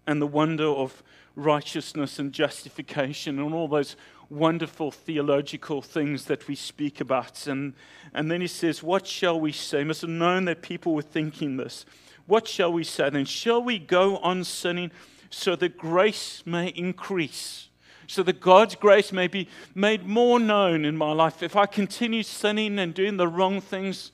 and 0.06 0.22
the 0.22 0.28
wonder 0.28 0.66
of 0.66 1.02
righteousness 1.36 2.20
and 2.20 2.34
justification 2.34 3.40
and 3.40 3.54
all 3.54 3.68
those 3.68 3.96
wonderful 4.30 4.92
theological 4.92 5.82
things 5.82 6.26
that 6.26 6.48
we 6.48 6.56
speak 6.56 7.00
about. 7.02 7.48
And, 7.48 7.74
and 8.14 8.30
then 8.30 8.42
he 8.42 8.48
says, 8.48 8.84
What 8.84 9.06
shall 9.08 9.40
we 9.40 9.52
say? 9.52 9.80
He 9.80 9.84
must 9.86 10.02
have 10.02 10.10
known 10.10 10.46
that 10.46 10.62
people 10.62 10.94
were 10.94 11.02
thinking 11.02 11.58
this. 11.58 11.86
What 12.28 12.48
shall 12.48 12.72
we 12.72 12.84
say 12.84 13.10
then? 13.10 13.26
Shall 13.26 13.62
we 13.62 13.80
go 13.80 14.18
on 14.18 14.44
sinning 14.44 14.92
so 15.30 15.56
that 15.58 15.78
grace 15.78 16.44
may 16.46 16.68
increase? 16.68 17.70
So 18.12 18.24
that 18.24 18.42
God's 18.42 18.76
grace 18.76 19.14
may 19.14 19.28
be 19.28 19.48
made 19.74 20.06
more 20.06 20.38
known 20.38 20.84
in 20.84 20.98
my 20.98 21.14
life. 21.14 21.42
If 21.42 21.56
I 21.56 21.66
continue 21.66 22.24
sinning 22.24 22.78
and 22.78 22.94
doing 22.94 23.16
the 23.16 23.28
wrong 23.28 23.62
things, 23.62 24.12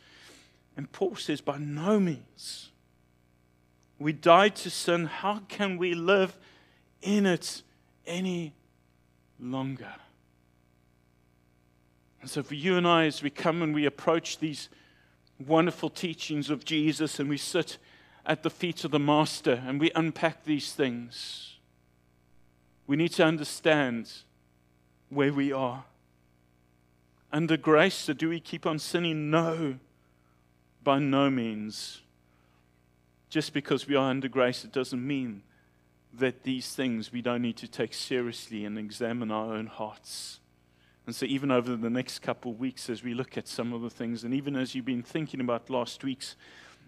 and 0.76 0.92
Paul 0.92 1.16
says, 1.16 1.42
by 1.42 1.58
no 1.58 2.00
means. 2.00 2.70
We 3.98 4.14
died 4.14 4.56
to 4.58 4.70
sin. 4.70 5.06
How 5.06 5.40
can 5.48 5.78
we 5.78 5.96
live 5.96 6.38
in 7.02 7.26
it 7.26 7.64
any 8.06 8.54
longer? 9.40 9.96
And 12.22 12.30
so, 12.30 12.44
for 12.44 12.54
you 12.54 12.78
and 12.78 12.88
I, 12.88 13.06
as 13.06 13.24
we 13.24 13.32
come 13.32 13.64
and 13.64 13.74
we 13.74 13.88
approach 13.88 14.38
these 14.38 14.70
wonderful 15.44 15.90
teachings 15.90 16.52
of 16.52 16.64
Jesus 16.64 17.20
and 17.20 17.28
we 17.28 17.38
sit 17.38 17.80
at 18.28 18.44
the 18.44 18.52
feet 18.52 18.84
of 18.84 18.92
the 18.92 19.00
Master 19.00 19.64
and 19.66 19.80
we 19.80 19.90
unpack 19.96 20.44
these 20.44 20.72
things 20.72 21.57
we 22.88 22.96
need 22.96 23.12
to 23.12 23.24
understand 23.24 24.10
where 25.10 25.34
we 25.34 25.52
are. 25.52 25.84
under 27.30 27.58
grace, 27.58 27.94
so 27.94 28.14
do 28.14 28.30
we 28.30 28.40
keep 28.40 28.66
on 28.66 28.80
sinning? 28.80 29.30
No, 29.30 29.76
by 30.82 30.98
no 30.98 31.30
means. 31.30 32.02
Just 33.30 33.54
because 33.54 33.86
we 33.86 33.96
are 33.96 34.10
under 34.10 34.30
grace, 34.30 34.64
it 34.64 34.72
doesn't 34.72 35.06
mean 35.06 35.44
that 36.14 36.44
these 36.44 36.74
things 36.74 37.12
we 37.12 37.22
don't 37.22 37.42
need 37.42 37.58
to 37.58 37.68
take 37.68 37.94
seriously 37.94 38.64
and 38.64 38.80
examine 38.80 39.30
our 39.30 39.54
own 39.54 39.68
hearts. 39.68 40.40
And 41.06 41.14
so, 41.14 41.26
even 41.26 41.52
over 41.52 41.76
the 41.76 41.90
next 41.90 42.20
couple 42.20 42.52
of 42.52 42.60
weeks, 42.60 42.90
as 42.90 43.04
we 43.04 43.14
look 43.14 43.38
at 43.38 43.48
some 43.48 43.74
of 43.74 43.82
the 43.82 43.90
things, 43.90 44.24
and 44.24 44.34
even 44.34 44.56
as 44.56 44.74
you've 44.74 44.86
been 44.86 45.04
thinking 45.04 45.42
about 45.42 45.70
last 45.70 46.06
week's 46.06 46.38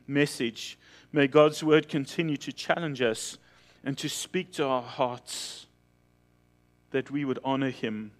message, 0.07 0.79
may 1.11 1.27
God's 1.27 1.63
word 1.63 1.89
continue 1.89 2.37
to 2.37 2.53
challenge 2.53 3.01
us 3.01 3.37
and 3.83 3.97
to 3.97 4.07
speak 4.07 4.53
to 4.53 4.65
our 4.65 4.81
hearts 4.81 5.67
that 6.91 7.11
we 7.11 7.25
would 7.25 7.39
honor 7.43 7.69
Him 7.69 8.11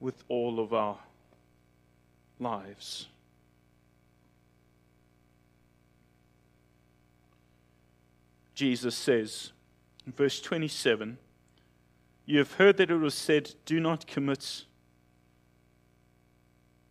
with 0.00 0.24
all 0.28 0.60
of 0.60 0.72
our 0.72 0.98
lives. 2.38 3.08
Jesus 8.54 8.96
says 8.96 9.52
in 10.04 10.12
verse 10.12 10.40
27 10.40 11.18
You 12.26 12.38
have 12.38 12.54
heard 12.54 12.76
that 12.78 12.90
it 12.90 12.96
was 12.96 13.14
said, 13.14 13.54
Do 13.66 13.78
not 13.78 14.06
commit 14.06 14.64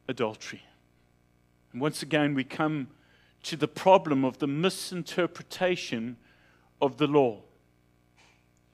adultery. 0.07 0.63
And 1.73 1.81
once 1.81 2.01
again, 2.01 2.33
we 2.33 2.43
come 2.43 2.87
to 3.43 3.55
the 3.55 3.67
problem 3.67 4.23
of 4.23 4.39
the 4.39 4.47
misinterpretation 4.47 6.17
of 6.81 6.97
the 6.97 7.07
law. 7.07 7.41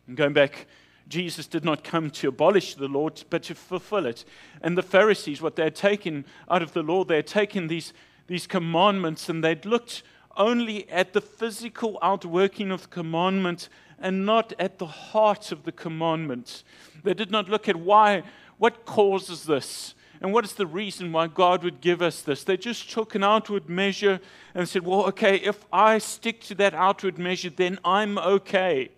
And 0.08 0.16
going 0.16 0.34
back, 0.34 0.68
Jesus 1.08 1.48
did 1.48 1.66
not 1.66 1.84
come 1.84 2.10
to 2.12 2.30
abolish 2.30 2.76
the 2.76 2.88
law, 2.88 3.10
but 3.30 3.44
to 3.44 3.56
fulfill 3.56 4.06
it. 4.06 4.26
And 4.62 4.78
the 4.78 4.84
Pharisees, 4.84 5.42
what 5.42 5.56
they 5.56 5.64
had 5.64 5.76
taken 5.76 6.26
out 6.50 6.62
of 6.62 6.74
the 6.74 6.84
law, 6.84 7.04
they 7.04 7.18
had 7.18 7.28
taken 7.28 7.68
these, 7.68 7.94
these 8.28 8.48
commandments 8.48 9.30
and 9.30 9.44
they'd 9.44 9.66
looked 9.66 10.04
only 10.36 10.90
at 10.90 11.14
the 11.14 11.22
physical 11.22 12.00
outworking 12.02 12.72
of 12.72 12.84
the 12.84 12.88
commandment 12.88 13.70
and 14.00 14.26
not 14.26 14.54
at 14.60 14.80
the 14.80 14.86
heart 14.86 15.52
of 15.52 15.64
the 15.64 15.72
commandment. 15.72 16.64
They 17.04 17.14
did 17.14 17.32
not 17.32 17.50
look 17.50 17.70
at 17.70 17.76
why, 17.76 18.24
what 18.58 18.86
causes 18.86 19.44
this, 19.44 19.94
and 20.22 20.34
what 20.34 20.46
is 20.46 20.54
the 20.54 20.66
reason 20.66 21.12
why 21.12 21.28
God 21.28 21.64
would 21.64 21.82
give 21.82 22.02
us 22.02 22.22
this. 22.22 22.44
They 22.44 22.58
just 22.58 22.90
took 22.90 23.14
an 23.14 23.24
outward 23.24 23.70
measure 23.70 24.22
and 24.56 24.68
said, 24.68 24.84
well, 24.84 25.06
okay, 25.08 25.36
if 25.36 25.66
I 25.72 25.98
stick 25.98 26.42
to 26.46 26.56
that 26.56 26.74
outward 26.74 27.18
measure, 27.18 27.50
then 27.50 27.78
I'm 27.84 28.18
okay. 28.18 28.90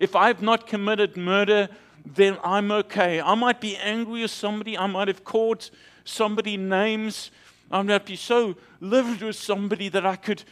If 0.00 0.16
I've 0.16 0.40
not 0.40 0.66
committed 0.66 1.16
murder, 1.18 1.68
then 2.06 2.38
I'm 2.42 2.72
okay. 2.72 3.20
I 3.20 3.34
might 3.34 3.60
be 3.60 3.76
angry 3.76 4.22
with 4.22 4.30
somebody, 4.30 4.76
I 4.76 4.86
might 4.86 5.08
have 5.08 5.24
called 5.24 5.70
somebody 6.04 6.56
names, 6.56 7.30
I 7.70 7.82
might 7.82 8.06
be 8.06 8.16
so 8.16 8.56
livid 8.80 9.20
with 9.20 9.36
somebody 9.36 9.90
that 9.90 10.06
I 10.06 10.16
could 10.16 10.42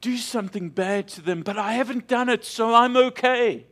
do 0.00 0.16
something 0.16 0.70
bad 0.70 1.08
to 1.08 1.20
them, 1.20 1.42
but 1.42 1.58
I 1.58 1.74
haven't 1.74 2.08
done 2.08 2.30
it, 2.30 2.44
so 2.44 2.74
I'm 2.74 2.96
okay. 2.96 3.66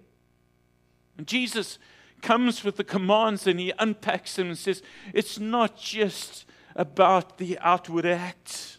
And 1.16 1.26
Jesus 1.26 1.78
comes 2.20 2.62
with 2.62 2.76
the 2.76 2.84
commands 2.84 3.46
and 3.46 3.58
he 3.58 3.72
unpacks 3.78 4.36
them 4.36 4.48
and 4.48 4.58
says, 4.58 4.82
It's 5.14 5.38
not 5.38 5.78
just 5.78 6.44
about 6.76 7.38
the 7.38 7.58
outward 7.60 8.04
act, 8.04 8.76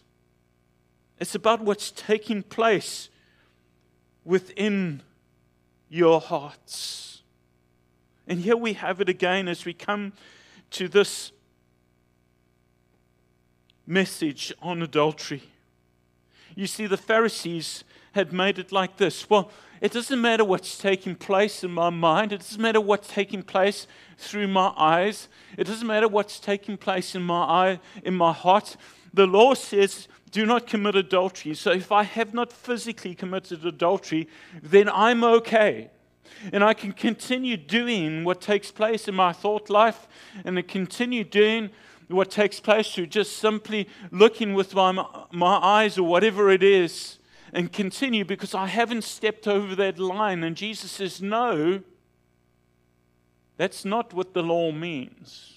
it's 1.18 1.34
about 1.34 1.60
what's 1.60 1.90
taking 1.90 2.44
place 2.44 3.08
within 4.24 5.02
your 5.88 6.20
hearts. 6.20 7.22
And 8.26 8.40
here 8.40 8.56
we 8.56 8.72
have 8.74 9.00
it 9.00 9.08
again 9.08 9.48
as 9.48 9.64
we 9.64 9.74
come 9.74 10.12
to 10.70 10.88
this 10.88 11.32
message 13.86 14.52
on 14.62 14.82
adultery. 14.82 15.42
You 16.54 16.66
see, 16.66 16.86
the 16.86 16.96
Pharisees 16.96 17.84
had 18.12 18.32
made 18.32 18.58
it 18.58 18.72
like 18.72 18.96
this. 18.96 19.28
Well, 19.28 19.50
it 19.80 19.92
doesn't 19.92 20.20
matter 20.20 20.44
what's 20.44 20.78
taking 20.78 21.16
place 21.16 21.64
in 21.64 21.70
my 21.70 21.90
mind. 21.90 22.32
It 22.32 22.38
doesn't 22.38 22.62
matter 22.62 22.80
what's 22.80 23.08
taking 23.08 23.42
place 23.42 23.86
through 24.16 24.48
my 24.48 24.72
eyes. 24.76 25.28
It 25.58 25.64
doesn't 25.64 25.86
matter 25.86 26.08
what's 26.08 26.38
taking 26.40 26.76
place 26.76 27.14
in 27.14 27.22
my 27.22 27.42
eye, 27.42 27.80
in 28.04 28.14
my 28.14 28.32
heart. 28.32 28.76
The 29.14 29.26
law 29.26 29.54
says 29.54 30.08
do 30.32 30.44
not 30.44 30.66
commit 30.66 30.96
adultery. 30.96 31.54
So 31.54 31.70
if 31.70 31.92
I 31.92 32.02
have 32.02 32.34
not 32.34 32.52
physically 32.52 33.14
committed 33.14 33.64
adultery, 33.64 34.26
then 34.60 34.88
I'm 34.88 35.22
okay. 35.22 35.90
And 36.52 36.64
I 36.64 36.74
can 36.74 36.90
continue 36.90 37.56
doing 37.56 38.24
what 38.24 38.40
takes 38.40 38.72
place 38.72 39.06
in 39.06 39.14
my 39.14 39.32
thought 39.32 39.70
life 39.70 40.08
and 40.44 40.58
I 40.58 40.62
continue 40.62 41.22
doing 41.22 41.70
what 42.08 42.32
takes 42.32 42.58
place 42.58 42.92
through 42.92 43.06
just 43.06 43.36
simply 43.36 43.88
looking 44.10 44.54
with 44.54 44.74
my, 44.74 44.90
my 45.30 45.54
eyes 45.62 45.96
or 45.96 46.02
whatever 46.02 46.50
it 46.50 46.64
is 46.64 47.18
and 47.52 47.72
continue 47.72 48.24
because 48.24 48.54
I 48.54 48.66
haven't 48.66 49.04
stepped 49.04 49.46
over 49.46 49.76
that 49.76 50.00
line. 50.00 50.42
And 50.42 50.56
Jesus 50.56 50.90
says, 50.90 51.22
No, 51.22 51.80
that's 53.56 53.84
not 53.84 54.12
what 54.12 54.34
the 54.34 54.42
law 54.42 54.72
means. 54.72 55.53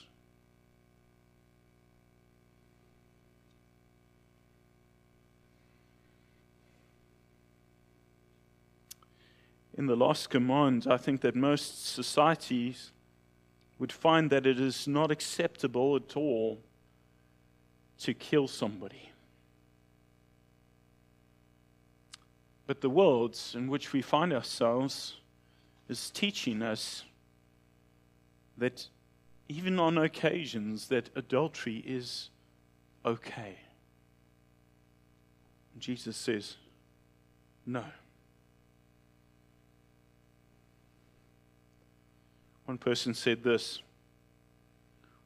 In 9.77 9.85
the 9.85 9.95
last 9.95 10.31
command, 10.31 10.87
I 10.89 10.97
think 10.97 11.21
that 11.21 11.35
most 11.35 11.85
societies 11.85 12.91
would 13.77 13.91
find 13.91 14.31
that 14.31 14.47
it 14.47 14.59
is 14.59 14.87
not 14.87 15.11
acceptable 15.11 15.95
at 15.95 16.17
all 16.17 16.59
to 17.99 18.13
kill 18.13 18.47
somebody. 18.47 19.11
But 22.65 22.81
the 22.81 22.89
world 22.89 23.39
in 23.53 23.67
which 23.67 23.93
we 23.93 24.01
find 24.01 24.33
ourselves 24.33 25.17
is 25.87 26.09
teaching 26.09 26.63
us 26.63 27.03
that 28.57 28.87
even 29.47 29.79
on 29.79 29.97
occasions 29.97 30.87
that 30.87 31.09
adultery 31.15 31.83
is 31.85 32.29
okay. 33.05 33.59
Jesus 35.77 36.17
says, 36.17 36.55
no. 37.65 37.83
One 42.67 42.77
person 42.77 43.13
said 43.13 43.43
this 43.43 43.81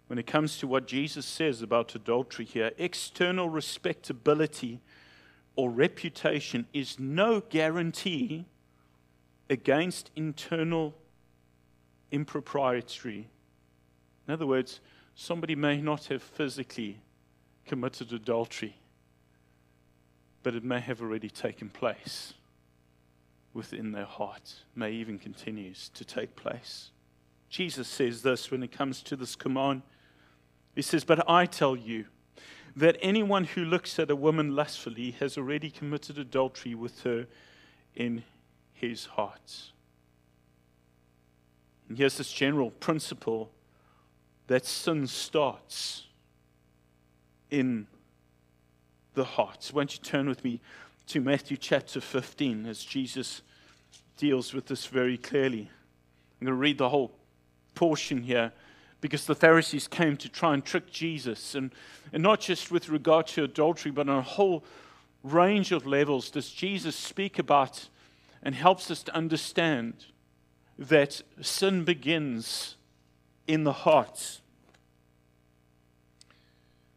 when 0.05 0.19
it 0.19 0.27
comes 0.27 0.59
to 0.59 0.67
what 0.67 0.85
Jesus 0.85 1.25
says 1.25 1.63
about 1.63 1.95
adultery 1.95 2.45
here, 2.45 2.71
external 2.77 3.49
respectability 3.49 4.79
or 5.55 5.71
reputation 5.71 6.67
is 6.71 6.99
no 6.99 7.39
guarantee 7.41 8.45
against 9.49 10.11
internal 10.15 10.93
impropriety. 12.11 13.27
In 14.27 14.33
other 14.33 14.45
words, 14.45 14.79
somebody 15.15 15.55
may 15.55 15.81
not 15.81 16.05
have 16.07 16.21
physically 16.21 16.99
committed 17.65 18.13
adultery, 18.13 18.75
but 20.43 20.53
it 20.53 20.63
may 20.63 20.79
have 20.79 21.01
already 21.01 21.29
taken 21.29 21.69
place 21.69 22.35
within 23.51 23.93
their 23.93 24.05
heart, 24.05 24.57
may 24.75 24.91
even 24.91 25.17
continues 25.17 25.89
to 25.95 26.05
take 26.05 26.35
place. 26.35 26.91
Jesus 27.51 27.89
says 27.89 28.21
this 28.21 28.49
when 28.49 28.63
it 28.63 28.71
comes 28.71 29.03
to 29.03 29.17
this 29.17 29.35
command. 29.35 29.81
He 30.73 30.81
says, 30.81 31.03
But 31.03 31.29
I 31.29 31.45
tell 31.45 31.75
you 31.75 32.05
that 32.77 32.95
anyone 33.01 33.43
who 33.43 33.65
looks 33.65 33.99
at 33.99 34.09
a 34.09 34.15
woman 34.15 34.55
lustfully 34.55 35.11
has 35.19 35.37
already 35.37 35.69
committed 35.69 36.17
adultery 36.17 36.73
with 36.73 37.01
her 37.01 37.27
in 37.93 38.23
his 38.73 39.05
heart. 39.05 39.73
And 41.89 41.97
here's 41.97 42.17
this 42.17 42.31
general 42.31 42.71
principle 42.71 43.51
that 44.47 44.65
sin 44.65 45.05
starts 45.05 46.07
in 47.49 47.85
the 49.13 49.25
heart. 49.25 49.69
Won't 49.73 49.97
you 49.97 50.01
turn 50.01 50.29
with 50.29 50.45
me 50.45 50.61
to 51.07 51.19
Matthew 51.19 51.57
chapter 51.57 51.99
15 51.99 52.65
as 52.65 52.81
Jesus 52.81 53.41
deals 54.15 54.53
with 54.53 54.67
this 54.67 54.85
very 54.85 55.17
clearly? 55.17 55.69
I'm 56.39 56.45
going 56.45 56.55
to 56.55 56.61
read 56.61 56.77
the 56.77 56.87
whole 56.87 57.11
portion 57.81 58.21
here 58.21 58.51
because 59.01 59.25
the 59.25 59.33
Pharisees 59.33 59.87
came 59.87 60.15
to 60.15 60.29
try 60.29 60.53
and 60.53 60.63
trick 60.63 60.91
Jesus. 60.91 61.55
And, 61.55 61.71
and 62.13 62.21
not 62.21 62.39
just 62.39 62.69
with 62.69 62.89
regard 62.89 63.25
to 63.29 63.43
adultery, 63.43 63.91
but 63.91 64.07
on 64.07 64.19
a 64.19 64.21
whole 64.21 64.63
range 65.23 65.71
of 65.71 65.87
levels 65.87 66.29
does 66.29 66.51
Jesus 66.51 66.95
speak 66.95 67.39
about 67.39 67.89
and 68.43 68.53
helps 68.53 68.91
us 68.91 69.01
to 69.01 69.15
understand 69.15 70.05
that 70.77 71.23
sin 71.41 71.83
begins 71.83 72.75
in 73.47 73.63
the 73.63 73.73
heart. 73.73 74.41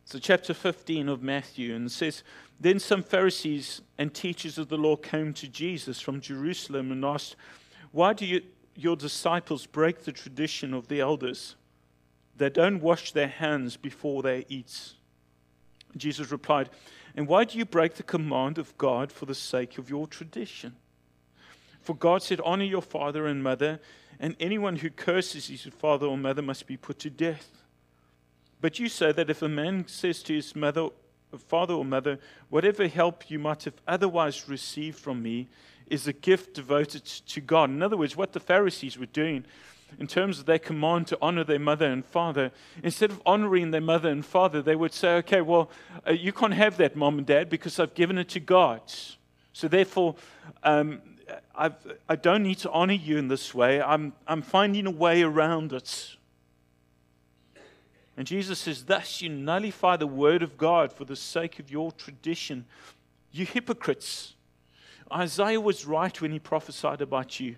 So, 0.04 0.18
chapter 0.18 0.52
15 0.52 1.08
of 1.08 1.22
Matthew, 1.22 1.74
and 1.74 1.90
says, 1.90 2.22
Then 2.60 2.78
some 2.78 3.02
Pharisees 3.02 3.80
and 3.96 4.12
teachers 4.12 4.58
of 4.58 4.68
the 4.68 4.76
law 4.76 4.96
came 4.96 5.32
to 5.32 5.48
Jesus 5.48 5.98
from 5.98 6.20
Jerusalem 6.20 6.92
and 6.92 7.06
asked, 7.06 7.36
Why 7.90 8.12
do 8.12 8.26
you 8.26 8.42
your 8.76 8.96
disciples 8.96 9.66
break 9.66 10.04
the 10.04 10.12
tradition 10.12 10.74
of 10.74 10.88
the 10.88 11.00
elders. 11.00 11.56
they 12.36 12.50
don't 12.50 12.80
wash 12.80 13.12
their 13.12 13.28
hands 13.28 13.76
before 13.76 14.22
they 14.22 14.44
eat. 14.48 14.94
Jesus 15.96 16.32
replied, 16.32 16.68
And 17.14 17.28
why 17.28 17.44
do 17.44 17.56
you 17.56 17.64
break 17.64 17.94
the 17.94 18.02
command 18.02 18.58
of 18.58 18.76
God 18.76 19.12
for 19.12 19.26
the 19.26 19.34
sake 19.34 19.78
of 19.78 19.88
your 19.88 20.08
tradition? 20.08 20.74
For 21.80 21.94
God 21.94 22.22
said, 22.22 22.40
Honor 22.44 22.64
your 22.64 22.82
father 22.82 23.26
and 23.26 23.42
mother, 23.42 23.80
and 24.18 24.34
anyone 24.40 24.76
who 24.76 24.90
curses 24.90 25.46
his 25.46 25.62
father 25.62 26.06
or 26.06 26.18
mother 26.18 26.42
must 26.42 26.66
be 26.66 26.76
put 26.76 26.98
to 27.00 27.10
death. 27.10 27.62
But 28.60 28.78
you 28.78 28.88
say 28.88 29.12
that 29.12 29.30
if 29.30 29.42
a 29.42 29.48
man 29.48 29.86
says 29.86 30.22
to 30.24 30.34
his 30.34 30.56
mother, 30.56 30.88
father 31.38 31.74
or 31.74 31.84
mother, 31.84 32.18
Whatever 32.54 32.86
help 32.86 33.32
you 33.32 33.40
might 33.40 33.64
have 33.64 33.74
otherwise 33.84 34.48
received 34.48 34.96
from 34.96 35.20
me 35.20 35.48
is 35.88 36.06
a 36.06 36.12
gift 36.12 36.54
devoted 36.54 37.04
to 37.04 37.40
God. 37.40 37.68
In 37.68 37.82
other 37.82 37.96
words, 37.96 38.16
what 38.16 38.32
the 38.32 38.38
Pharisees 38.38 38.96
were 38.96 39.06
doing 39.06 39.44
in 39.98 40.06
terms 40.06 40.38
of 40.38 40.46
their 40.46 40.60
command 40.60 41.08
to 41.08 41.18
honor 41.20 41.42
their 41.42 41.58
mother 41.58 41.86
and 41.86 42.04
father, 42.04 42.52
instead 42.84 43.10
of 43.10 43.20
honoring 43.26 43.72
their 43.72 43.80
mother 43.80 44.08
and 44.08 44.24
father, 44.24 44.62
they 44.62 44.76
would 44.76 44.92
say, 44.92 45.16
okay, 45.16 45.40
well, 45.40 45.68
uh, 46.06 46.12
you 46.12 46.32
can't 46.32 46.54
have 46.54 46.76
that, 46.76 46.94
mom 46.94 47.18
and 47.18 47.26
dad, 47.26 47.50
because 47.50 47.80
I've 47.80 47.94
given 47.94 48.18
it 48.18 48.28
to 48.28 48.38
God. 48.38 48.80
So 49.52 49.66
therefore, 49.66 50.14
um, 50.62 51.02
I 51.56 51.70
do 52.14 52.30
not 52.30 52.40
need 52.42 52.58
to 52.58 52.70
honor 52.70 52.94
you 52.94 53.18
in 53.18 53.26
this 53.26 53.52
way. 53.52 53.82
I'm, 53.82 54.12
I'm 54.28 54.42
finding 54.42 54.86
a 54.86 54.92
way 54.92 55.22
around 55.22 55.72
it. 55.72 56.16
And 58.16 58.26
Jesus 58.26 58.60
says, 58.60 58.84
Thus 58.84 59.22
you 59.22 59.28
nullify 59.28 59.96
the 59.96 60.06
word 60.06 60.42
of 60.42 60.56
God 60.56 60.92
for 60.92 61.04
the 61.04 61.16
sake 61.16 61.58
of 61.58 61.70
your 61.70 61.92
tradition. 61.92 62.64
You 63.32 63.44
hypocrites. 63.44 64.34
Isaiah 65.12 65.60
was 65.60 65.84
right 65.84 66.20
when 66.20 66.32
he 66.32 66.38
prophesied 66.38 67.00
about 67.00 67.40
you. 67.40 67.56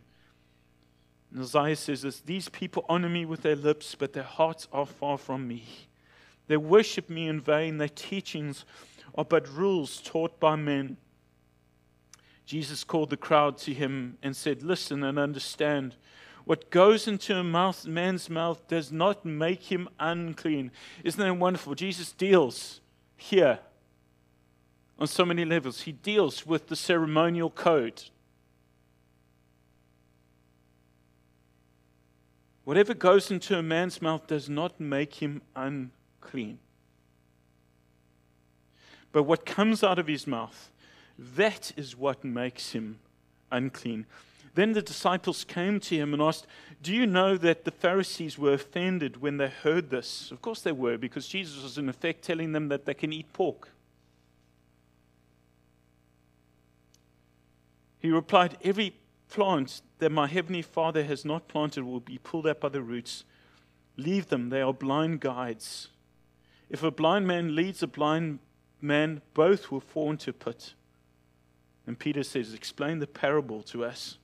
And 1.32 1.42
Isaiah 1.42 1.76
says 1.76 2.02
this 2.02 2.20
These 2.20 2.48
people 2.48 2.84
honor 2.88 3.08
me 3.08 3.24
with 3.24 3.42
their 3.42 3.56
lips, 3.56 3.94
but 3.94 4.12
their 4.12 4.22
hearts 4.22 4.68
are 4.72 4.86
far 4.86 5.18
from 5.18 5.46
me. 5.46 5.64
They 6.48 6.56
worship 6.56 7.10
me 7.10 7.28
in 7.28 7.40
vain. 7.40 7.78
Their 7.78 7.88
teachings 7.88 8.64
are 9.14 9.24
but 9.24 9.48
rules 9.48 10.00
taught 10.00 10.38
by 10.40 10.56
men. 10.56 10.96
Jesus 12.46 12.84
called 12.84 13.10
the 13.10 13.16
crowd 13.16 13.58
to 13.58 13.74
him 13.74 14.18
and 14.22 14.36
said, 14.36 14.62
Listen 14.62 15.02
and 15.02 15.18
understand. 15.18 15.96
What 16.46 16.70
goes 16.70 17.08
into 17.08 17.34
a 17.34 17.42
mouth, 17.42 17.86
man's 17.86 18.30
mouth 18.30 18.68
does 18.68 18.92
not 18.92 19.24
make 19.24 19.64
him 19.64 19.88
unclean. 19.98 20.70
Isn't 21.02 21.18
that 21.20 21.36
wonderful? 21.36 21.74
Jesus 21.74 22.12
deals 22.12 22.80
here 23.16 23.58
on 24.96 25.08
so 25.08 25.24
many 25.24 25.44
levels. 25.44 25.80
He 25.80 25.90
deals 25.90 26.46
with 26.46 26.68
the 26.68 26.76
ceremonial 26.76 27.50
code. 27.50 28.04
Whatever 32.62 32.94
goes 32.94 33.28
into 33.28 33.58
a 33.58 33.62
man's 33.62 34.00
mouth 34.00 34.28
does 34.28 34.48
not 34.48 34.78
make 34.78 35.14
him 35.14 35.42
unclean. 35.56 36.60
But 39.10 39.24
what 39.24 39.44
comes 39.44 39.82
out 39.82 39.98
of 39.98 40.06
his 40.06 40.28
mouth, 40.28 40.70
that 41.18 41.72
is 41.76 41.96
what 41.96 42.22
makes 42.22 42.70
him 42.70 43.00
unclean. 43.50 44.06
Then 44.56 44.72
the 44.72 44.80
disciples 44.80 45.44
came 45.44 45.80
to 45.80 45.94
him 45.94 46.14
and 46.14 46.22
asked, 46.22 46.46
Do 46.82 46.94
you 46.94 47.06
know 47.06 47.36
that 47.36 47.66
the 47.66 47.70
Pharisees 47.70 48.38
were 48.38 48.54
offended 48.54 49.20
when 49.20 49.36
they 49.36 49.48
heard 49.48 49.90
this? 49.90 50.30
Of 50.30 50.40
course 50.40 50.62
they 50.62 50.72
were, 50.72 50.96
because 50.96 51.28
Jesus 51.28 51.62
was 51.62 51.76
in 51.76 51.90
effect 51.90 52.24
telling 52.24 52.52
them 52.52 52.68
that 52.68 52.86
they 52.86 52.94
can 52.94 53.12
eat 53.12 53.30
pork. 53.34 53.68
He 57.98 58.10
replied, 58.10 58.56
Every 58.64 58.94
plant 59.28 59.82
that 59.98 60.10
my 60.10 60.26
heavenly 60.26 60.62
Father 60.62 61.04
has 61.04 61.22
not 61.22 61.48
planted 61.48 61.84
will 61.84 62.00
be 62.00 62.16
pulled 62.16 62.46
up 62.46 62.60
by 62.60 62.70
the 62.70 62.80
roots. 62.80 63.24
Leave 63.98 64.28
them, 64.28 64.48
they 64.48 64.62
are 64.62 64.72
blind 64.72 65.20
guides. 65.20 65.88
If 66.70 66.82
a 66.82 66.90
blind 66.90 67.26
man 67.26 67.54
leads 67.54 67.82
a 67.82 67.86
blind 67.86 68.38
man, 68.80 69.20
both 69.34 69.70
will 69.70 69.80
fall 69.80 70.12
into 70.12 70.30
a 70.30 70.32
pit. 70.32 70.72
And 71.86 71.98
Peter 71.98 72.22
says, 72.22 72.54
Explain 72.54 73.00
the 73.00 73.06
parable 73.06 73.62
to 73.64 73.84
us. 73.84 74.16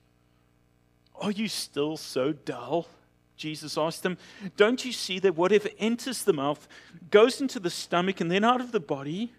Are 1.22 1.30
you 1.30 1.46
still 1.46 1.96
so 1.96 2.32
dull? 2.32 2.88
Jesus 3.36 3.78
asked 3.78 4.02
them. 4.02 4.18
Don't 4.56 4.84
you 4.84 4.92
see 4.92 5.18
that 5.20 5.36
whatever 5.36 5.68
enters 5.78 6.24
the 6.24 6.32
mouth 6.32 6.68
goes 7.10 7.40
into 7.40 7.60
the 7.60 7.70
stomach 7.70 8.20
and 8.20 8.30
then 8.30 8.44
out 8.44 8.60
of 8.60 8.72
the 8.72 8.80
body? 8.80 9.32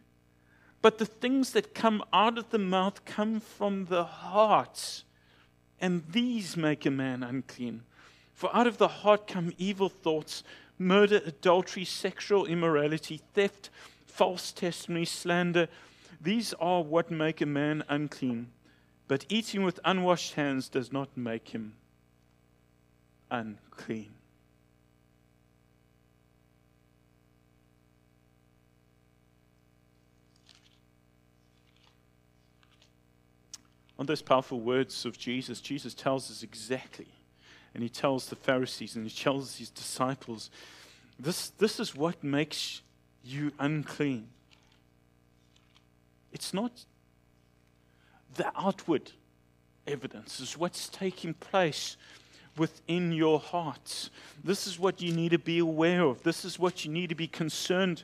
But 0.81 0.97
the 0.97 1.05
things 1.05 1.51
that 1.51 1.75
come 1.75 2.01
out 2.11 2.37
of 2.37 2.49
the 2.49 2.57
mouth 2.57 3.05
come 3.05 3.39
from 3.39 3.85
the 3.85 4.05
heart 4.05 5.03
and 5.79 6.03
these 6.09 6.55
make 6.55 6.85
a 6.85 6.91
man 6.91 7.21
unclean. 7.21 7.83
For 8.33 8.53
out 8.55 8.67
of 8.67 8.77
the 8.77 8.87
heart 8.87 9.27
come 9.27 9.51
evil 9.57 9.89
thoughts, 9.89 10.43
murder, 10.79 11.21
adultery, 11.25 11.83
sexual 11.83 12.45
immorality, 12.45 13.21
theft, 13.33 13.69
false 14.05 14.53
testimony, 14.53 15.05
slander. 15.05 15.67
These 16.21 16.53
are 16.53 16.81
what 16.81 17.11
make 17.11 17.41
a 17.41 17.45
man 17.45 17.83
unclean. 17.89 18.47
But 19.13 19.25
eating 19.29 19.61
with 19.61 19.79
unwashed 19.85 20.33
hands 20.33 20.67
does 20.67 20.91
not 20.91 21.15
make 21.15 21.49
him 21.49 21.75
unclean. 23.29 24.09
on 33.99 34.07
those 34.07 34.23
powerful 34.23 34.59
words 34.59 35.05
of 35.05 35.19
Jesus, 35.19 35.61
Jesus 35.61 35.93
tells 35.93 36.31
us 36.31 36.41
exactly. 36.41 37.05
And 37.75 37.83
he 37.83 37.89
tells 37.89 38.25
the 38.25 38.35
Pharisees 38.35 38.95
and 38.95 39.05
he 39.05 39.15
tells 39.15 39.57
his 39.57 39.69
disciples 39.69 40.49
this, 41.19 41.49
this 41.49 41.79
is 41.79 41.95
what 41.95 42.23
makes 42.23 42.81
you 43.23 43.51
unclean. 43.59 44.29
It's 46.31 46.51
not 46.51 46.85
the 48.35 48.51
outward 48.55 49.11
evidence, 49.87 50.39
it's 50.39 50.57
what's 50.57 50.89
taking 50.89 51.33
place 51.33 51.97
within 52.57 53.11
your 53.11 53.39
hearts. 53.39 54.09
This 54.43 54.67
is 54.67 54.77
what 54.77 55.01
you 55.01 55.13
need 55.13 55.29
to 55.29 55.39
be 55.39 55.59
aware 55.59 56.03
of. 56.03 56.23
This 56.23 56.45
is 56.45 56.59
what 56.59 56.85
you 56.85 56.91
need 56.91 57.09
to 57.09 57.15
be 57.15 57.27
concerned 57.27 58.03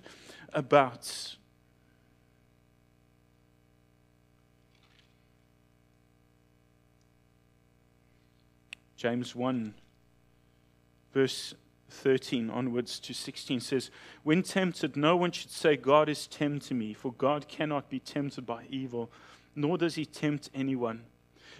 about. 0.53 1.35
James 8.97 9.33
1, 9.33 9.73
verse 11.13 11.53
13 11.89 12.49
onwards 12.49 12.99
to 12.99 13.13
16 13.13 13.61
says, 13.61 13.91
When 14.23 14.43
tempted, 14.43 14.97
no 14.97 15.15
one 15.15 15.31
should 15.31 15.51
say, 15.51 15.77
God 15.77 16.09
is 16.09 16.27
tempting 16.27 16.77
me, 16.77 16.93
for 16.93 17.13
God 17.13 17.47
cannot 17.47 17.89
be 17.89 17.99
tempted 17.99 18.45
by 18.45 18.65
evil, 18.69 19.09
nor 19.59 19.77
does 19.77 19.95
he 19.95 20.05
tempt 20.05 20.49
anyone. 20.53 21.03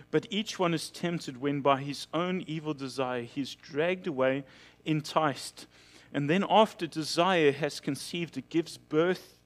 But 0.10 0.26
each 0.30 0.58
one 0.58 0.74
is 0.74 0.90
tempted 0.90 1.42
when 1.42 1.62
by 1.62 1.82
his 1.82 2.08
own 2.14 2.44
evil 2.48 2.74
desire 2.74 3.24
he 3.24 3.42
is 3.42 3.56
dragged 3.56 4.08
away, 4.08 4.46
enticed. 4.86 5.68
And 6.14 6.30
then, 6.30 6.46
after 6.50 6.88
desire 6.88 7.52
has 7.52 7.80
conceived, 7.80 8.38
it 8.38 8.50
gives 8.50 8.78
birth 8.78 9.38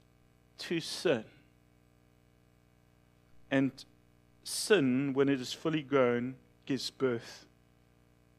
to 0.60 0.80
sin. 0.80 1.26
And 3.50 3.72
sin, 4.44 5.14
when 5.14 5.30
it 5.30 5.42
is 5.42 5.52
fully 5.52 5.82
grown, 5.82 6.36
gives 6.66 6.90
birth 6.92 7.46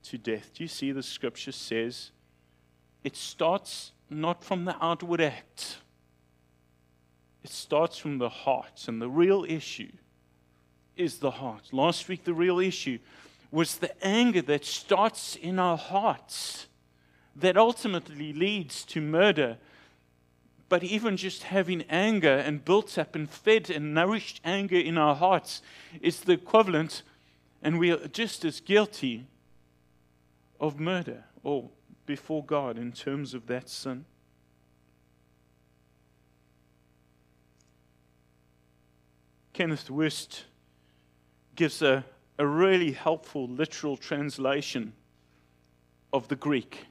to 0.05 0.17
death. 0.17 0.51
Do 0.55 0.63
you 0.65 0.69
see 0.69 0.93
the 0.93 1.03
scripture 1.03 1.53
says 1.53 2.13
it 3.03 3.17
starts 3.17 3.93
not 4.09 4.45
from 4.45 4.65
the 4.65 4.77
outward 4.83 5.21
act, 5.21 5.79
it 7.43 7.51
starts 7.51 7.99
from 7.99 8.19
the 8.19 8.31
heart. 8.31 8.85
And 8.89 9.03
the 9.03 9.11
real 9.11 9.45
issue 9.47 9.91
is 10.97 11.19
the 11.19 11.33
heart. 11.33 11.73
Last 11.73 12.09
week, 12.09 12.25
the 12.25 12.35
real 12.35 12.59
issue 12.59 12.99
was 13.51 13.77
the 13.77 14.05
anger 14.05 14.43
that 14.43 14.65
starts 14.65 15.37
in 15.37 15.59
our 15.59 15.77
hearts 15.77 16.67
that 17.37 17.57
ultimately 17.57 18.33
leads 18.33 18.85
to 18.85 19.01
murder. 19.01 19.59
But 20.69 20.83
even 20.83 21.17
just 21.17 21.45
having 21.45 21.83
anger 21.83 22.37
and 22.37 22.65
built 22.65 22.99
up 22.99 23.15
and 23.15 23.31
fed 23.31 23.71
and 23.71 23.95
nourished 23.95 24.41
anger 24.45 24.79
in 24.79 24.99
our 24.99 25.15
hearts 25.15 25.63
is 26.01 26.21
the 26.21 26.33
equivalent, 26.33 27.03
and 27.63 27.79
we 27.79 27.91
are 27.91 28.09
just 28.09 28.45
as 28.45 28.61
guilty 28.61 29.27
of 30.61 30.81
murder 30.81 31.25
or 31.43 31.71
before 32.07 32.45
God 32.45 32.79
in 32.79 32.93
terms 32.93 33.35
of 33.35 33.47
that 33.47 33.69
sin? 33.69 34.05
Kenneth 39.53 39.89
Wuest 39.89 40.43
gives 41.55 41.83
a, 41.83 42.05
a 42.39 42.47
really 42.47 42.93
helpful 42.93 43.47
literal 43.47 43.97
translation 43.97 44.93
of 46.13 46.29
the 46.29 46.37
Greek. 46.37 46.87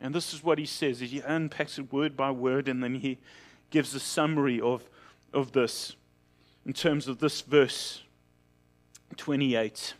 And 0.00 0.14
this 0.14 0.32
is 0.32 0.44
what 0.44 0.58
he 0.58 0.66
says. 0.66 1.00
He 1.00 1.20
unpacks 1.20 1.78
it 1.78 1.92
word 1.92 2.16
by 2.16 2.30
word 2.30 2.68
and 2.68 2.82
then 2.82 2.96
he 2.96 3.18
gives 3.70 3.94
a 3.94 4.00
summary 4.00 4.60
of, 4.60 4.88
of 5.32 5.52
this 5.52 5.96
in 6.64 6.72
terms 6.72 7.08
of 7.08 7.18
this 7.18 7.40
verse 7.40 8.02
28. 9.16 9.94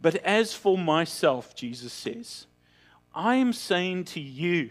But 0.00 0.16
as 0.16 0.54
for 0.54 0.76
myself, 0.76 1.54
Jesus 1.54 1.92
says, 1.92 2.46
I 3.14 3.36
am 3.36 3.52
saying 3.52 4.04
to 4.04 4.20
you, 4.20 4.70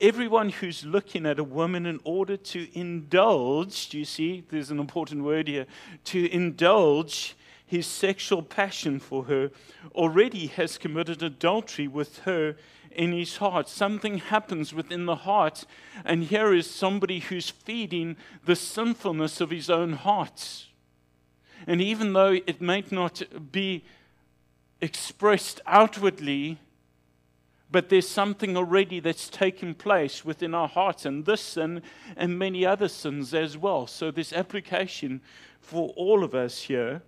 everyone 0.00 0.48
who's 0.48 0.84
looking 0.84 1.26
at 1.26 1.38
a 1.38 1.44
woman 1.44 1.86
in 1.86 2.00
order 2.04 2.36
to 2.36 2.68
indulge, 2.78 3.88
do 3.88 3.98
you 3.98 4.04
see? 4.04 4.44
There's 4.48 4.70
an 4.70 4.78
important 4.78 5.24
word 5.24 5.48
here 5.48 5.66
to 6.04 6.32
indulge 6.32 7.36
his 7.66 7.86
sexual 7.86 8.42
passion 8.42 8.98
for 8.98 9.24
her 9.24 9.50
already 9.94 10.48
has 10.48 10.76
committed 10.78 11.22
adultery 11.22 11.86
with 11.86 12.20
her 12.20 12.56
in 12.90 13.12
his 13.12 13.36
heart. 13.36 13.68
Something 13.68 14.18
happens 14.18 14.74
within 14.74 15.06
the 15.06 15.14
heart, 15.14 15.64
and 16.04 16.24
here 16.24 16.52
is 16.52 16.68
somebody 16.68 17.20
who's 17.20 17.50
feeding 17.50 18.16
the 18.44 18.56
sinfulness 18.56 19.40
of 19.40 19.50
his 19.50 19.70
own 19.70 19.92
heart. 19.92 20.66
And 21.66 21.80
even 21.80 22.12
though 22.12 22.40
it 22.44 22.60
might 22.60 22.90
not 22.90 23.22
be 23.52 23.84
expressed 24.80 25.60
outwardly, 25.66 26.58
but 27.70 27.88
there's 27.88 28.08
something 28.08 28.56
already 28.56 29.00
that's 29.00 29.28
taken 29.28 29.74
place 29.74 30.24
within 30.24 30.54
our 30.54 30.68
hearts, 30.68 31.06
and 31.06 31.24
this 31.24 31.40
sin 31.40 31.82
and 32.16 32.38
many 32.38 32.66
other 32.66 32.88
sins 32.88 33.32
as 33.32 33.56
well. 33.56 33.86
So, 33.86 34.10
this 34.10 34.32
application 34.32 35.20
for 35.60 35.90
all 35.90 36.24
of 36.24 36.34
us 36.34 36.62
here. 36.62 37.02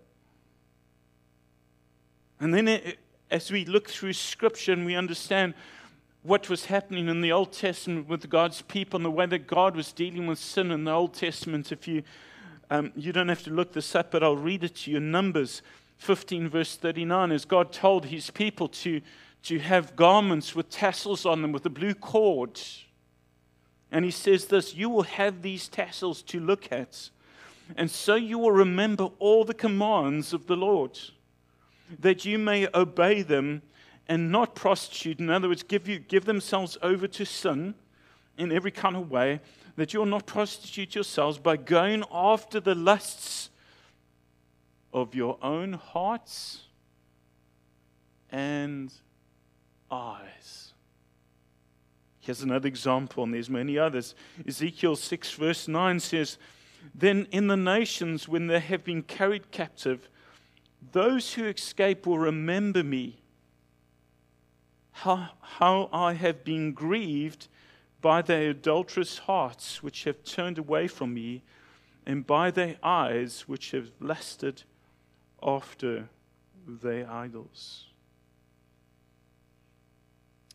And 2.39 2.55
then, 2.55 2.69
it, 2.69 2.99
as 3.31 3.51
we 3.51 3.65
look 3.65 3.89
through 3.89 4.13
Scripture 4.13 4.73
and 4.73 4.87
we 4.87 4.95
understand 4.95 5.55
what 6.23 6.49
was 6.49 6.67
happening 6.67 7.09
in 7.09 7.21
the 7.21 7.33
Old 7.33 7.53
Testament 7.53 8.09
with 8.09 8.29
God's 8.29 8.63
people 8.63 8.99
and 8.99 9.05
the 9.05 9.11
way 9.11 9.27
that 9.27 9.47
God 9.47 9.75
was 9.75 9.93
dealing 9.93 10.27
with 10.27 10.39
sin 10.39 10.71
in 10.71 10.85
the 10.85 10.93
Old 10.93 11.15
Testament, 11.15 11.73
if 11.73 11.89
you 11.89 12.03
um, 12.73 12.91
you 12.97 13.13
don't 13.13 13.29
have 13.29 13.43
to 13.43 13.51
look 13.51 13.75
this 13.75 13.95
up, 13.95 14.11
but 14.11 14.23
I'll 14.23 14.35
read 14.35 14.65
it 14.65 14.77
to 14.77 14.91
you. 14.91 14.99
Numbers 14.99 15.61
15, 15.99 16.49
verse 16.49 16.75
39, 16.75 17.31
as 17.31 17.45
God 17.45 17.71
told 17.71 18.07
his 18.07 18.31
people 18.31 18.67
to, 18.69 19.03
to 19.45 19.59
have 19.59 19.97
garments 19.97 20.55
with 20.55 20.71
tassels 20.71 21.27
on 21.27 21.43
them 21.43 21.53
with 21.53 21.67
a 21.67 21.71
blue 21.71 21.95
cord. 21.95 22.61
And 23.91 24.05
he 24.05 24.11
says 24.11 24.47
this 24.47 24.75
You 24.75 24.89
will 24.89 25.03
have 25.03 25.43
these 25.43 25.69
tassels 25.69 26.23
to 26.23 26.41
look 26.41 26.71
at, 26.71 27.11
and 27.77 27.91
so 27.91 28.15
you 28.15 28.39
will 28.39 28.53
remember 28.53 29.11
all 29.19 29.45
the 29.45 29.55
commands 29.55 30.33
of 30.33 30.47
the 30.47 30.57
Lord, 30.57 30.99
that 31.99 32.25
you 32.25 32.39
may 32.39 32.69
obey 32.75 33.23
them 33.23 33.63
and 34.09 34.31
not 34.31 34.55
prostitute. 34.55 35.21
In 35.21 35.31
other 35.31 35.49
words, 35.49 35.63
give, 35.63 35.89
you, 35.89 35.99
give 35.99 36.25
themselves 36.25 36.79
over 36.83 37.07
to 37.09 37.25
sin 37.25 37.75
in 38.39 38.53
every 38.53 38.71
kind 38.71 38.97
of 38.97 39.11
way 39.11 39.41
that 39.77 39.93
you'll 39.93 40.07
not 40.07 40.27
prostitute 40.27 40.95
yourselves 40.95 41.39
by 41.39 41.57
going 41.57 42.05
after 42.13 42.61
the 42.61 42.75
lusts 42.75 43.51
of 44.93 45.15
your 45.15 45.39
own 45.43 45.73
hearts 45.73 46.61
and 48.31 48.93
eyes. 49.93 50.73
Here's 52.21 52.43
another 52.43 52.69
example, 52.69 53.25
and 53.25 53.35
there's 53.35 53.51
many 53.51 53.79
others. 53.79 54.15
Ezekiel 54.47 54.97
6, 54.97 55.33
verse 55.33 55.69
9 55.69 56.01
says, 56.01 56.39
Then 56.95 57.27
in 57.31 57.49
the 57.49 57.57
nations, 57.57 58.29
when 58.29 58.47
they 58.47 58.61
have 58.61 58.85
been 58.85 59.03
carried 59.03 59.51
captive, 59.51 60.09
those 60.93 61.35
who 61.35 61.45
escape 61.47 62.07
will 62.07 62.19
remember 62.19 62.83
me, 62.83 63.19
how, 64.93 65.31
how 65.41 65.89
I 65.93 66.15
have 66.15 66.45
been 66.45 66.73
grieved 66.73 67.49
by 68.01 68.23
their 68.23 68.51
adulterous 68.51 69.19
hearts 69.19 69.83
which 69.83 70.05
have 70.05 70.23
turned 70.25 70.59
away 70.59 70.87
from 70.87 71.15
me, 71.15 71.43
and 72.07 72.27
by 72.27 72.51
their 72.51 72.77
eyes 72.83 73.49
which 73.49 73.73
have 73.73 73.91
lusted 74.01 74.63
after 75.43 76.09
their 76.67 77.11
idols. 77.11 77.87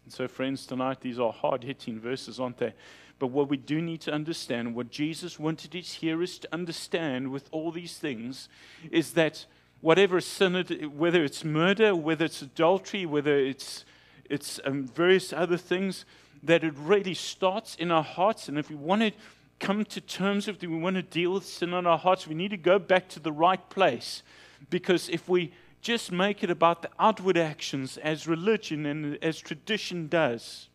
And 0.08 0.14
so, 0.14 0.26
friends, 0.26 0.66
tonight 0.66 1.02
these 1.02 1.20
are 1.20 1.34
hard 1.34 1.66
hitting 1.66 2.00
verses, 2.00 2.40
aren't 2.40 2.60
they? 2.60 2.74
But 3.20 3.28
what 3.28 3.50
we 3.50 3.58
do 3.58 3.82
need 3.82 4.00
to 4.04 4.14
understand, 4.14 4.74
what 4.74 4.90
Jesus 4.90 5.38
wanted 5.38 5.74
his 5.74 5.96
hearers 5.96 6.40
to 6.40 6.48
understand 6.54 7.30
with 7.30 7.50
all 7.52 7.74
these 7.74 7.98
things, 7.98 8.48
is 8.90 9.12
that 9.16 9.46
whatever 9.82 10.22
sin, 10.22 10.54
whether 10.96 11.26
it's 11.26 11.44
murder, 11.44 11.94
whether 11.94 12.24
it's 12.24 12.42
adultery, 12.42 13.06
whether 13.06 13.38
it's, 13.38 13.84
it's 14.30 14.62
um, 14.64 14.88
various 14.88 15.34
other 15.34 15.58
things, 15.58 16.06
that 16.42 16.64
it 16.64 16.74
really 16.78 17.14
starts 17.14 17.76
in 17.76 17.92
our 17.92 18.02
hearts. 18.02 18.48
And 18.48 18.58
if 18.58 18.70
we 18.70 18.78
want 18.78 19.02
to 19.02 19.12
come 19.60 19.84
to 19.84 20.00
terms 20.00 20.48
with 20.48 20.64
it, 20.64 20.70
we 20.70 20.78
want 20.78 20.96
to 20.96 21.02
deal 21.02 21.34
with 21.34 21.46
sin 21.46 21.74
in 21.74 21.86
our 21.86 21.98
hearts, 21.98 22.28
we 22.28 22.34
need 22.34 22.52
to 22.52 22.56
go 22.56 22.80
back 22.80 23.10
to 23.10 23.20
the 23.20 23.34
right 23.34 23.70
place. 23.70 24.24
Because 24.70 25.10
if 25.10 25.28
we 25.28 25.52
just 25.82 26.12
make 26.12 26.44
it 26.44 26.50
about 26.50 26.82
the 26.82 26.90
outward 27.00 27.38
actions 27.38 27.98
as 27.98 28.28
religion 28.28 28.86
and 28.86 29.18
as 29.24 29.40
tradition 29.40 30.08
does, 30.08 30.70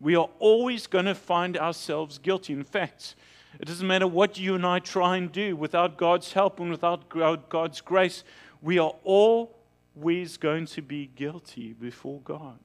we 0.00 0.16
are 0.16 0.28
always 0.38 0.86
going 0.86 1.04
to 1.04 1.14
find 1.14 1.56
ourselves 1.56 2.18
guilty. 2.18 2.52
In 2.52 2.64
fact, 2.64 3.14
it 3.60 3.66
doesn't 3.66 3.86
matter 3.86 4.06
what 4.06 4.38
you 4.38 4.54
and 4.54 4.66
I 4.66 4.80
try 4.80 5.16
and 5.16 5.30
do 5.30 5.56
without 5.56 5.96
God's 5.96 6.32
help 6.32 6.60
and 6.60 6.70
without 6.70 7.08
God's 7.48 7.80
grace, 7.80 8.24
we 8.60 8.78
are 8.78 8.94
always 9.04 10.36
going 10.36 10.66
to 10.66 10.82
be 10.82 11.10
guilty 11.14 11.72
before 11.72 12.20
God. 12.20 12.58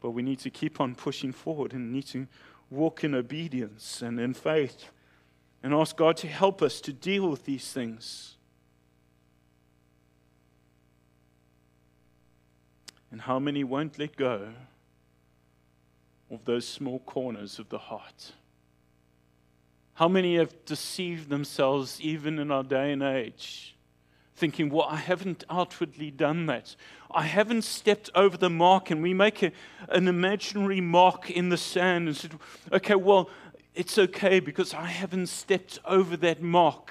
But 0.00 0.10
we 0.10 0.22
need 0.22 0.40
to 0.40 0.50
keep 0.50 0.80
on 0.80 0.94
pushing 0.94 1.32
forward 1.32 1.72
and 1.72 1.90
need 1.90 2.06
to 2.08 2.26
walk 2.70 3.04
in 3.04 3.14
obedience 3.14 4.02
and 4.02 4.20
in 4.20 4.34
faith 4.34 4.90
and 5.62 5.72
ask 5.72 5.96
God 5.96 6.18
to 6.18 6.28
help 6.28 6.60
us 6.60 6.80
to 6.82 6.92
deal 6.92 7.30
with 7.30 7.46
these 7.46 7.72
things. 7.72 8.33
And 13.14 13.20
how 13.20 13.38
many 13.38 13.62
won't 13.62 13.96
let 13.96 14.16
go 14.16 14.48
of 16.32 16.44
those 16.46 16.66
small 16.66 16.98
corners 16.98 17.60
of 17.60 17.68
the 17.68 17.78
heart? 17.78 18.32
How 19.92 20.08
many 20.08 20.36
have 20.36 20.64
deceived 20.64 21.28
themselves 21.28 22.00
even 22.00 22.40
in 22.40 22.50
our 22.50 22.64
day 22.64 22.90
and 22.90 23.04
age? 23.04 23.76
thinking, 24.34 24.68
well, 24.68 24.88
I 24.90 24.96
haven't 24.96 25.44
outwardly 25.48 26.10
done 26.10 26.46
that. 26.46 26.74
I 27.08 27.22
haven't 27.22 27.62
stepped 27.62 28.10
over 28.16 28.36
the 28.36 28.50
mark, 28.50 28.90
and 28.90 29.00
we 29.00 29.14
make 29.14 29.44
a, 29.44 29.52
an 29.90 30.08
imaginary 30.08 30.80
mark 30.80 31.30
in 31.30 31.50
the 31.50 31.56
sand 31.56 32.08
and 32.08 32.16
said, 32.16 32.32
okay, 32.72 32.96
well, 32.96 33.30
it's 33.76 33.96
okay 33.96 34.40
because 34.40 34.74
I 34.74 34.86
haven't 34.86 35.28
stepped 35.28 35.78
over 35.84 36.16
that 36.16 36.42
mark. 36.42 36.90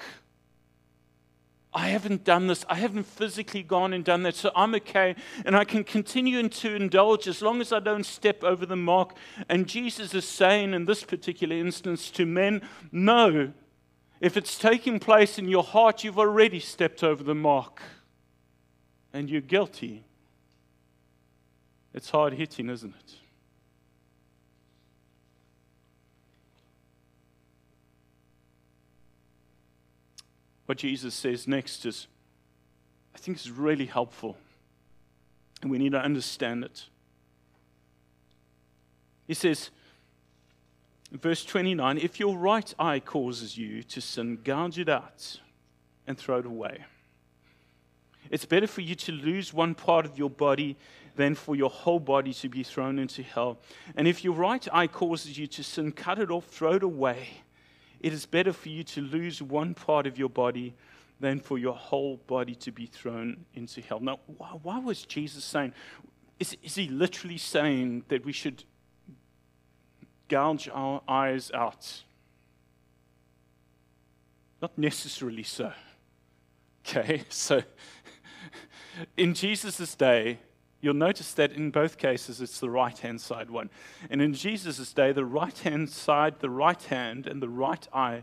I 1.74 1.88
haven't 1.88 2.22
done 2.22 2.46
this. 2.46 2.64
I 2.68 2.76
haven't 2.76 3.02
physically 3.02 3.64
gone 3.64 3.92
and 3.92 4.04
done 4.04 4.22
that. 4.22 4.36
So 4.36 4.52
I'm 4.54 4.74
okay. 4.76 5.16
And 5.44 5.56
I 5.56 5.64
can 5.64 5.82
continue 5.82 6.48
to 6.48 6.74
indulge 6.74 7.26
as 7.26 7.42
long 7.42 7.60
as 7.60 7.72
I 7.72 7.80
don't 7.80 8.06
step 8.06 8.44
over 8.44 8.64
the 8.64 8.76
mark. 8.76 9.16
And 9.48 9.66
Jesus 9.66 10.14
is 10.14 10.26
saying 10.26 10.72
in 10.72 10.84
this 10.84 11.02
particular 11.02 11.56
instance 11.56 12.10
to 12.12 12.26
men, 12.26 12.62
no, 12.92 13.52
if 14.20 14.36
it's 14.36 14.56
taking 14.56 15.00
place 15.00 15.36
in 15.36 15.48
your 15.48 15.64
heart, 15.64 16.04
you've 16.04 16.18
already 16.18 16.60
stepped 16.60 17.02
over 17.02 17.24
the 17.24 17.34
mark 17.34 17.82
and 19.12 19.28
you're 19.28 19.40
guilty. 19.40 20.04
It's 21.92 22.10
hard 22.10 22.34
hitting, 22.34 22.70
isn't 22.70 22.94
it? 22.94 23.14
What 30.66 30.78
Jesus 30.78 31.14
says 31.14 31.46
next 31.46 31.84
is, 31.84 32.06
I 33.14 33.18
think 33.18 33.38
is 33.38 33.50
really 33.50 33.86
helpful, 33.86 34.36
and 35.62 35.70
we 35.70 35.78
need 35.78 35.92
to 35.92 36.00
understand 36.00 36.64
it. 36.64 36.86
He 39.26 39.34
says, 39.34 39.70
Verse 41.14 41.44
29 41.44 41.98
If 41.98 42.18
your 42.18 42.36
right 42.36 42.74
eye 42.78 43.00
causes 43.00 43.56
you 43.56 43.82
to 43.84 44.00
sin, 44.00 44.38
gouge 44.42 44.78
it 44.78 44.88
out 44.88 45.40
and 46.06 46.18
throw 46.18 46.38
it 46.38 46.46
away. 46.46 46.84
It's 48.30 48.44
better 48.44 48.66
for 48.66 48.80
you 48.80 48.94
to 48.94 49.12
lose 49.12 49.52
one 49.52 49.74
part 49.74 50.06
of 50.06 50.18
your 50.18 50.30
body 50.30 50.76
than 51.14 51.34
for 51.34 51.54
your 51.54 51.70
whole 51.70 52.00
body 52.00 52.32
to 52.34 52.48
be 52.48 52.62
thrown 52.62 52.98
into 52.98 53.22
hell. 53.22 53.58
And 53.96 54.08
if 54.08 54.24
your 54.24 54.34
right 54.34 54.66
eye 54.72 54.88
causes 54.88 55.38
you 55.38 55.46
to 55.48 55.62
sin, 55.62 55.92
cut 55.92 56.18
it 56.18 56.30
off, 56.30 56.46
throw 56.46 56.72
it 56.72 56.82
away. 56.82 57.28
It 58.04 58.12
is 58.12 58.26
better 58.26 58.52
for 58.52 58.68
you 58.68 58.84
to 58.84 59.00
lose 59.00 59.40
one 59.40 59.72
part 59.72 60.06
of 60.06 60.18
your 60.18 60.28
body 60.28 60.74
than 61.20 61.40
for 61.40 61.56
your 61.56 61.74
whole 61.74 62.18
body 62.26 62.54
to 62.56 62.70
be 62.70 62.84
thrown 62.84 63.46
into 63.54 63.80
hell. 63.80 63.98
Now, 63.98 64.20
why, 64.36 64.48
why 64.62 64.78
was 64.78 65.06
Jesus 65.06 65.42
saying? 65.42 65.72
Is, 66.38 66.54
is 66.62 66.74
he 66.74 66.88
literally 66.88 67.38
saying 67.38 68.04
that 68.08 68.26
we 68.26 68.32
should 68.32 68.64
gouge 70.28 70.68
our 70.68 71.00
eyes 71.08 71.50
out. 71.52 72.02
Not 74.60 74.76
necessarily 74.76 75.44
so. 75.44 75.72
Okay, 76.86 77.22
so 77.30 77.62
in 79.16 79.32
Jesus' 79.32 79.94
day, 79.94 80.38
you'll 80.84 80.94
notice 80.94 81.32
that 81.34 81.52
in 81.52 81.70
both 81.70 81.96
cases 81.96 82.40
it's 82.40 82.60
the 82.60 82.70
right 82.70 82.98
hand 82.98 83.20
side 83.20 83.50
one. 83.50 83.70
And 84.10 84.20
in 84.20 84.34
Jesus' 84.34 84.92
day, 84.92 85.12
the 85.12 85.24
right 85.24 85.56
hand 85.58 85.88
side, 85.88 86.40
the 86.40 86.50
right 86.50 86.82
hand, 86.82 87.26
and 87.26 87.40
the 87.40 87.48
right 87.48 87.88
eye 87.92 88.22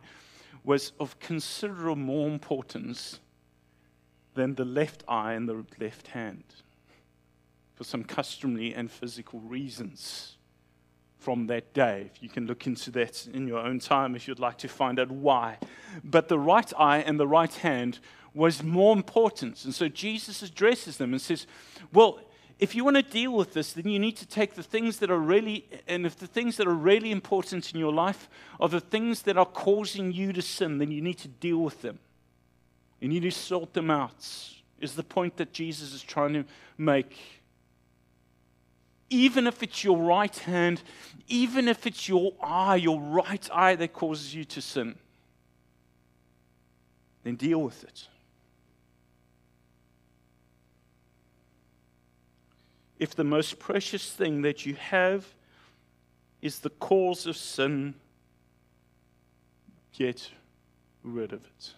was 0.64 0.92
of 1.00 1.20
considerable 1.20 1.96
more 1.96 2.30
importance 2.30 3.20
than 4.36 4.56
the 4.56 4.66
left 4.66 5.04
eye 5.08 5.34
and 5.34 5.50
the 5.50 5.66
left 5.80 6.10
hand 6.10 6.44
for 7.76 7.84
some 7.84 8.04
customary 8.04 8.74
and 8.74 8.92
physical 8.92 9.40
reasons. 9.40 10.38
from 11.18 11.46
that 11.46 11.72
day. 11.76 12.10
If 12.12 12.24
you 12.24 12.30
can 12.30 12.48
look 12.48 12.66
into 12.66 12.90
that 12.92 13.28
in 13.28 13.48
your 13.48 13.60
own 13.60 13.78
time 13.78 14.16
if 14.16 14.28
you'd 14.28 14.40
like 14.40 14.58
to 14.58 14.68
find 14.68 15.00
out 15.00 15.12
why. 15.12 15.60
But 16.04 16.30
the 16.30 16.40
right 16.40 16.74
eye 16.78 16.98
and 16.98 17.20
the 17.20 17.28
right 17.28 17.54
hand 17.54 18.00
was 18.34 18.64
more 18.64 18.96
important. 18.96 19.64
And 19.64 19.76
so 19.76 19.88
Jesus 19.88 20.42
addresses 20.42 20.98
them 20.98 21.12
and 21.14 21.22
says, 21.22 21.46
Well, 21.94 22.22
if 22.62 22.76
you 22.76 22.86
want 22.86 22.96
to 22.96 23.02
deal 23.02 23.34
with 23.34 23.54
this, 23.54 23.74
then 23.74 23.90
you 23.90 23.98
need 23.98 24.16
to 24.18 24.26
take 24.28 24.54
the 24.54 24.64
things 24.64 25.00
that 25.00 25.10
are 25.10 25.20
really, 25.20 25.68
and 25.88 26.06
if 26.06 26.16
the 26.16 26.28
things 26.28 26.58
that 26.58 26.68
are 26.68 26.74
really 26.74 27.12
important 27.12 27.74
in 27.74 27.80
your 27.80 27.92
life 27.92 28.30
are 28.60 28.70
the 28.70 28.80
things 28.80 29.24
that 29.24 29.36
are 29.36 29.48
causing 29.48 30.14
you 30.14 30.32
to 30.32 30.44
sin, 30.44 30.78
then 30.78 30.92
you 30.92 31.02
need 31.02 31.18
to 31.18 31.28
deal 31.28 31.58
with 31.58 31.82
them. 31.82 31.98
You 33.00 33.10
need 33.10 33.24
to 33.24 33.32
sort 33.32 33.74
them 33.74 33.90
out, 33.90 34.24
is 34.80 34.94
the 34.94 35.04
point 35.04 35.38
that 35.38 35.52
Jesus 35.52 35.92
is 35.92 36.04
trying 36.04 36.34
to 36.34 36.46
make 36.78 37.18
even 39.12 39.46
if 39.46 39.62
it's 39.62 39.84
your 39.84 39.98
right 39.98 40.36
hand, 40.38 40.82
even 41.28 41.68
if 41.68 41.86
it's 41.86 42.08
your 42.08 42.32
eye, 42.42 42.78
your 42.78 43.00
right 43.02 43.50
eye 43.52 43.76
that 43.76 43.92
causes 43.92 44.34
you 44.34 44.46
to 44.46 44.62
sin, 44.62 44.96
then 47.24 47.36
deal 47.36 47.62
with 47.62 47.84
it. 47.84 48.08
If 53.02 53.16
the 53.16 53.24
most 53.24 53.58
precious 53.58 54.12
thing 54.12 54.44
that 54.44 54.64
you 54.64 54.76
have 54.76 55.26
is 56.40 56.60
the 56.60 56.70
cause 56.70 57.26
of 57.26 57.36
sin, 57.36 57.96
get 59.92 60.30
rid 61.02 61.34
of 61.34 61.44
it. 61.44 61.74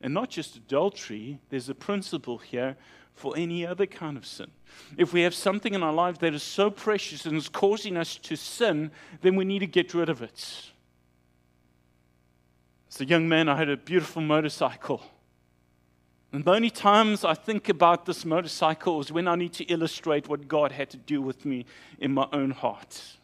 And 0.00 0.14
not 0.14 0.30
just 0.30 0.54
adultery, 0.54 1.40
there's 1.48 1.68
a 1.68 1.74
principle 1.74 2.38
here 2.38 2.76
for 3.12 3.36
any 3.36 3.66
other 3.66 3.86
kind 3.86 4.16
of 4.16 4.24
sin. 4.24 4.52
If 4.96 5.12
we 5.12 5.22
have 5.22 5.34
something 5.34 5.74
in 5.74 5.82
our 5.82 5.92
life 5.92 6.20
that 6.20 6.32
is 6.32 6.44
so 6.44 6.70
precious 6.70 7.26
and 7.26 7.36
is 7.36 7.48
causing 7.48 7.96
us 7.96 8.14
to 8.14 8.36
sin, 8.36 8.92
then 9.22 9.34
we 9.34 9.44
need 9.44 9.58
to 9.60 9.66
get 9.66 9.94
rid 9.94 10.08
of 10.08 10.22
it. 10.22 10.70
As 12.88 13.00
a 13.00 13.04
young 13.04 13.28
man, 13.28 13.48
I 13.48 13.56
had 13.56 13.68
a 13.68 13.76
beautiful 13.76 14.22
motorcycle. 14.22 15.02
And 16.32 16.44
the 16.44 16.52
only 16.52 16.70
times 16.70 17.24
I 17.24 17.34
think 17.34 17.68
about 17.68 18.04
this 18.04 18.24
motorcycle 18.24 19.00
is 19.00 19.12
when 19.12 19.28
I 19.28 19.36
need 19.36 19.52
to 19.54 19.64
illustrate 19.64 20.28
what 20.28 20.48
God 20.48 20.72
had 20.72 20.90
to 20.90 20.96
do 20.96 21.22
with 21.22 21.44
me 21.44 21.64
in 21.98 22.12
my 22.12 22.26
own 22.32 22.50
heart. 22.50 23.16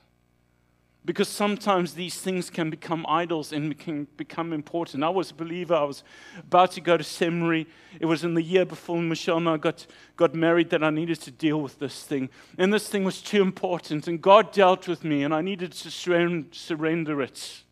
Because 1.05 1.29
sometimes 1.29 1.95
these 1.95 2.21
things 2.21 2.49
can 2.49 2.71
become 2.71 3.05
idols 3.09 3.53
and 3.53 3.77
can 3.77 4.07
become 4.17 4.53
important. 4.53 5.03
I 5.03 5.09
was 5.09 5.33
a 5.33 5.35
believer. 5.35 5.75
I 5.75 5.83
was 5.83 6.05
about 6.38 6.71
to 6.73 6.81
go 6.81 6.97
to 6.97 7.03
seminary. 7.03 7.67
It 7.99 8.07
was 8.07 8.23
in 8.23 8.35
the 8.35 8.43
year 8.43 8.65
before 8.65 9.03
Michelle 9.03 9.38
and 9.38 9.49
I 9.49 9.57
got, 9.57 9.85
got 10.17 10.33
married 10.33 10.71
that 10.71 10.85
I 10.85 10.91
needed 10.91 11.21
to 11.23 11.33
deal 11.33 11.61
with 11.61 11.81
this 11.81 12.05
thing. 12.05 12.31
And 12.57 12.73
this 12.73 12.88
thing 12.88 13.03
was 13.03 13.21
too 13.21 13.43
important. 13.43 14.07
And 14.07 14.23
God 14.23 14.53
dealt 14.53 14.87
with 14.87 15.03
me, 15.03 15.25
and 15.25 15.35
I 15.35 15.41
needed 15.41 15.73
to 15.73 15.91
surrender 15.91 17.21
it. 17.21 17.62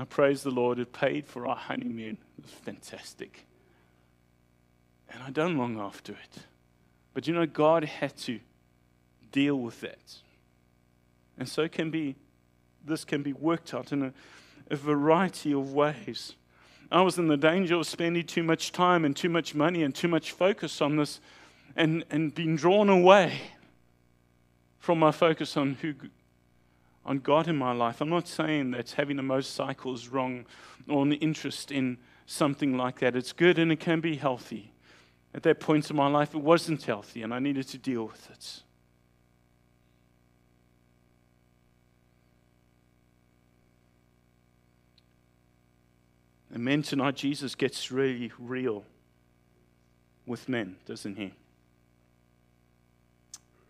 I 0.00 0.04
praise 0.04 0.42
the 0.42 0.50
Lord. 0.50 0.78
It 0.78 0.92
paid 0.92 1.26
for 1.26 1.46
our 1.46 1.56
honeymoon. 1.56 2.18
It 2.38 2.44
was 2.44 2.52
fantastic. 2.52 3.46
And 5.10 5.22
I 5.22 5.30
don't 5.30 5.56
long 5.56 5.80
after 5.80 6.12
it. 6.12 6.42
But 7.14 7.26
you 7.26 7.34
know, 7.34 7.46
God 7.46 7.84
had 7.84 8.16
to 8.18 8.40
deal 9.32 9.56
with 9.56 9.80
that. 9.80 10.16
And 11.38 11.48
so 11.48 11.68
can 11.68 11.90
be 11.90 12.16
this 12.84 13.04
can 13.04 13.22
be 13.22 13.32
worked 13.32 13.74
out 13.74 13.92
in 13.92 14.02
a, 14.02 14.12
a 14.70 14.76
variety 14.76 15.52
of 15.52 15.72
ways. 15.72 16.34
I 16.90 17.02
was 17.02 17.18
in 17.18 17.28
the 17.28 17.36
danger 17.36 17.76
of 17.76 17.86
spending 17.86 18.24
too 18.24 18.42
much 18.42 18.72
time 18.72 19.04
and 19.04 19.14
too 19.14 19.28
much 19.28 19.54
money 19.54 19.82
and 19.82 19.94
too 19.94 20.08
much 20.08 20.32
focus 20.32 20.80
on 20.80 20.96
this 20.96 21.20
and, 21.76 22.04
and 22.10 22.34
being 22.34 22.56
drawn 22.56 22.88
away 22.88 23.40
from 24.78 24.98
my 24.98 25.12
focus 25.12 25.56
on 25.56 25.74
who 25.74 25.94
on 27.08 27.18
God 27.20 27.48
in 27.48 27.56
my 27.56 27.72
life. 27.72 28.02
I'm 28.02 28.10
not 28.10 28.28
saying 28.28 28.72
that 28.72 28.90
having 28.90 29.18
a 29.18 29.22
motorcycle 29.22 29.94
is 29.94 30.10
wrong 30.10 30.44
or 30.86 31.02
an 31.02 31.14
interest 31.14 31.72
in 31.72 31.96
something 32.26 32.76
like 32.76 32.98
that. 32.98 33.16
It's 33.16 33.32
good 33.32 33.58
and 33.58 33.72
it 33.72 33.80
can 33.80 34.00
be 34.00 34.16
healthy. 34.16 34.72
At 35.32 35.42
that 35.44 35.58
point 35.58 35.88
in 35.88 35.96
my 35.96 36.08
life, 36.08 36.34
it 36.34 36.42
wasn't 36.42 36.82
healthy 36.82 37.22
and 37.22 37.32
I 37.32 37.38
needed 37.38 37.66
to 37.68 37.78
deal 37.78 38.04
with 38.04 38.30
it. 38.30 38.62
And 46.52 46.62
men 46.62 46.82
tonight, 46.82 47.16
Jesus 47.16 47.54
gets 47.54 47.90
really 47.90 48.32
real 48.38 48.84
with 50.26 50.46
men, 50.46 50.76
doesn't 50.84 51.16
he? 51.16 51.32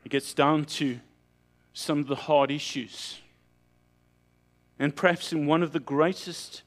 He 0.02 0.08
gets 0.08 0.34
down 0.34 0.64
to 0.64 0.98
some 1.72 2.00
of 2.00 2.08
the 2.08 2.16
hard 2.16 2.50
issues. 2.50 3.20
And 4.78 4.94
perhaps 4.94 5.32
in 5.32 5.46
one 5.46 5.62
of 5.62 5.72
the 5.72 5.80
greatest 5.80 6.62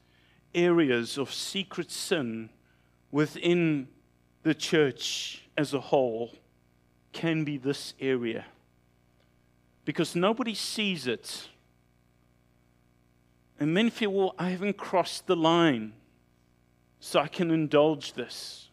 areas 0.54 1.16
of 1.16 1.32
secret 1.32 1.90
sin 1.90 2.50
within 3.10 3.88
the 4.42 4.54
church 4.54 5.42
as 5.56 5.72
a 5.72 5.80
whole 5.80 6.30
can 7.12 7.44
be 7.44 7.56
this 7.56 7.94
area. 8.00 8.44
Because 9.84 10.14
nobody 10.14 10.54
sees 10.54 11.06
it. 11.06 11.48
And 13.58 13.72
men 13.72 13.90
feel, 13.90 14.12
well, 14.12 14.34
I 14.38 14.50
haven't 14.50 14.76
crossed 14.76 15.26
the 15.26 15.36
line 15.36 15.92
so 17.00 17.20
I 17.20 17.28
can 17.28 17.50
indulge 17.50 18.12
this. 18.14 18.68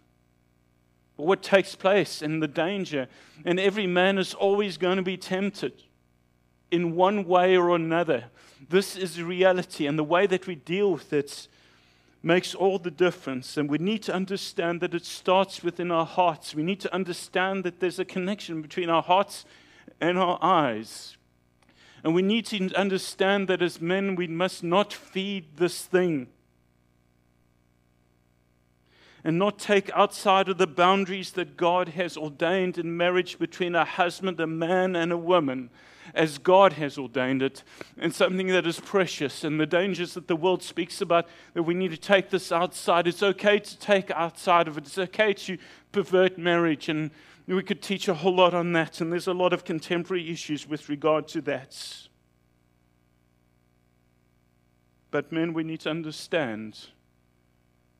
But 1.17 1.25
what 1.25 1.43
takes 1.43 1.75
place 1.75 2.21
and 2.21 2.41
the 2.41 2.47
danger, 2.47 3.08
and 3.43 3.60
every 3.60 3.88
man 3.88 4.17
is 4.17 4.34
always 4.34 4.78
going 4.78 4.97
to 4.97 5.04
be 5.04 5.17
tempted 5.17 5.84
in 6.71 6.95
one 6.95 7.25
way 7.25 7.58
or 7.58 7.75
another. 7.75 8.25
This 8.67 8.95
is 8.95 9.17
a 9.17 9.26
reality, 9.26 9.88
and 9.88 9.98
the 9.98 10.04
way 10.04 10.28
that 10.28 10.48
we 10.48 10.56
deal 10.56 10.93
with 10.93 11.13
it 11.13 11.48
makes 12.22 12.54
all 12.54 12.78
the 12.78 12.91
difference. 12.91 13.56
And 13.56 13.69
we 13.69 13.78
need 13.78 14.04
to 14.04 14.13
understand 14.13 14.82
that 14.82 14.93
it 14.93 15.06
starts 15.06 15.63
within 15.63 15.91
our 15.91 16.06
hearts. 16.06 16.54
We 16.54 16.63
need 16.63 16.82
to 16.82 16.93
understand 16.93 17.63
that 17.63 17.80
there's 17.80 18.00
a 18.00 18.06
connection 18.06 18.62
between 18.62 18.89
our 18.89 19.02
hearts 19.02 19.45
and 20.02 20.17
our 20.17 20.38
eyes. 20.41 21.15
And 22.04 22.13
we 22.13 22.22
need 22.22 22.45
to 22.48 22.74
understand 22.76 23.48
that 23.48 23.62
as 23.62 23.80
men, 23.82 24.15
we 24.15 24.28
must 24.28 24.63
not 24.63 24.91
feed 24.93 25.58
this 25.58 25.86
thing 25.86 26.28
and 29.24 29.38
not 29.38 29.60
take 29.60 29.89
outside 29.93 30.48
of 30.48 30.58
the 30.58 30.67
boundaries 30.67 31.32
that 31.32 31.58
God 31.58 31.89
has 31.89 32.15
ordained 32.15 32.78
in 32.78 32.95
marriage 32.95 33.38
between 33.38 33.76
a 33.76 33.84
husband, 33.84 34.39
a 34.39 34.48
man, 34.48 34.95
and 34.95 35.12
a 35.12 35.17
woman, 35.17 35.69
as 36.13 36.38
God 36.38 36.74
has 36.74 36.98
ordained 36.98 37.41
it, 37.41 37.63
and 37.98 38.13
something 38.13 38.48
that 38.48 38.65
is 38.65 38.80
precious. 38.80 39.43
And 39.43 39.60
the 39.60 39.65
dangers 39.65 40.13
that 40.13 40.28
the 40.28 40.36
world 40.36 40.63
speaks 40.63 41.02
about, 41.02 41.28
that 41.54 41.63
we 41.63 41.74
need 41.74 41.91
to 41.91 41.98
take 41.98 42.30
this 42.30 42.52
outside. 42.52 43.08
It's 43.08 43.24
okay 43.24 43.60
to 43.60 43.80
take 43.80 44.12
outside 44.12 44.67
of 44.67 44.78
it, 44.78 44.86
it's 44.86 44.98
okay 44.98 45.34
to 45.34 45.58
pervert 45.91 46.38
marriage. 46.38 46.89
And 46.89 47.12
we 47.48 47.63
could 47.63 47.82
teach 47.82 48.08
a 48.08 48.13
whole 48.13 48.36
lot 48.36 48.54
on 48.54 48.74
that, 48.74 49.02
and 49.02 49.12
there's 49.12 49.28
a 49.28 49.34
lot 49.34 49.54
of 49.54 49.65
contemporary 49.65 50.30
issues 50.30 50.67
with 50.67 50.89
regard 50.89 51.28
to 51.30 51.41
that. 51.41 52.08
But, 55.12 55.32
men, 55.32 55.54
we 55.54 55.63
need 55.63 55.80
to 55.82 55.89
understand 55.89 56.78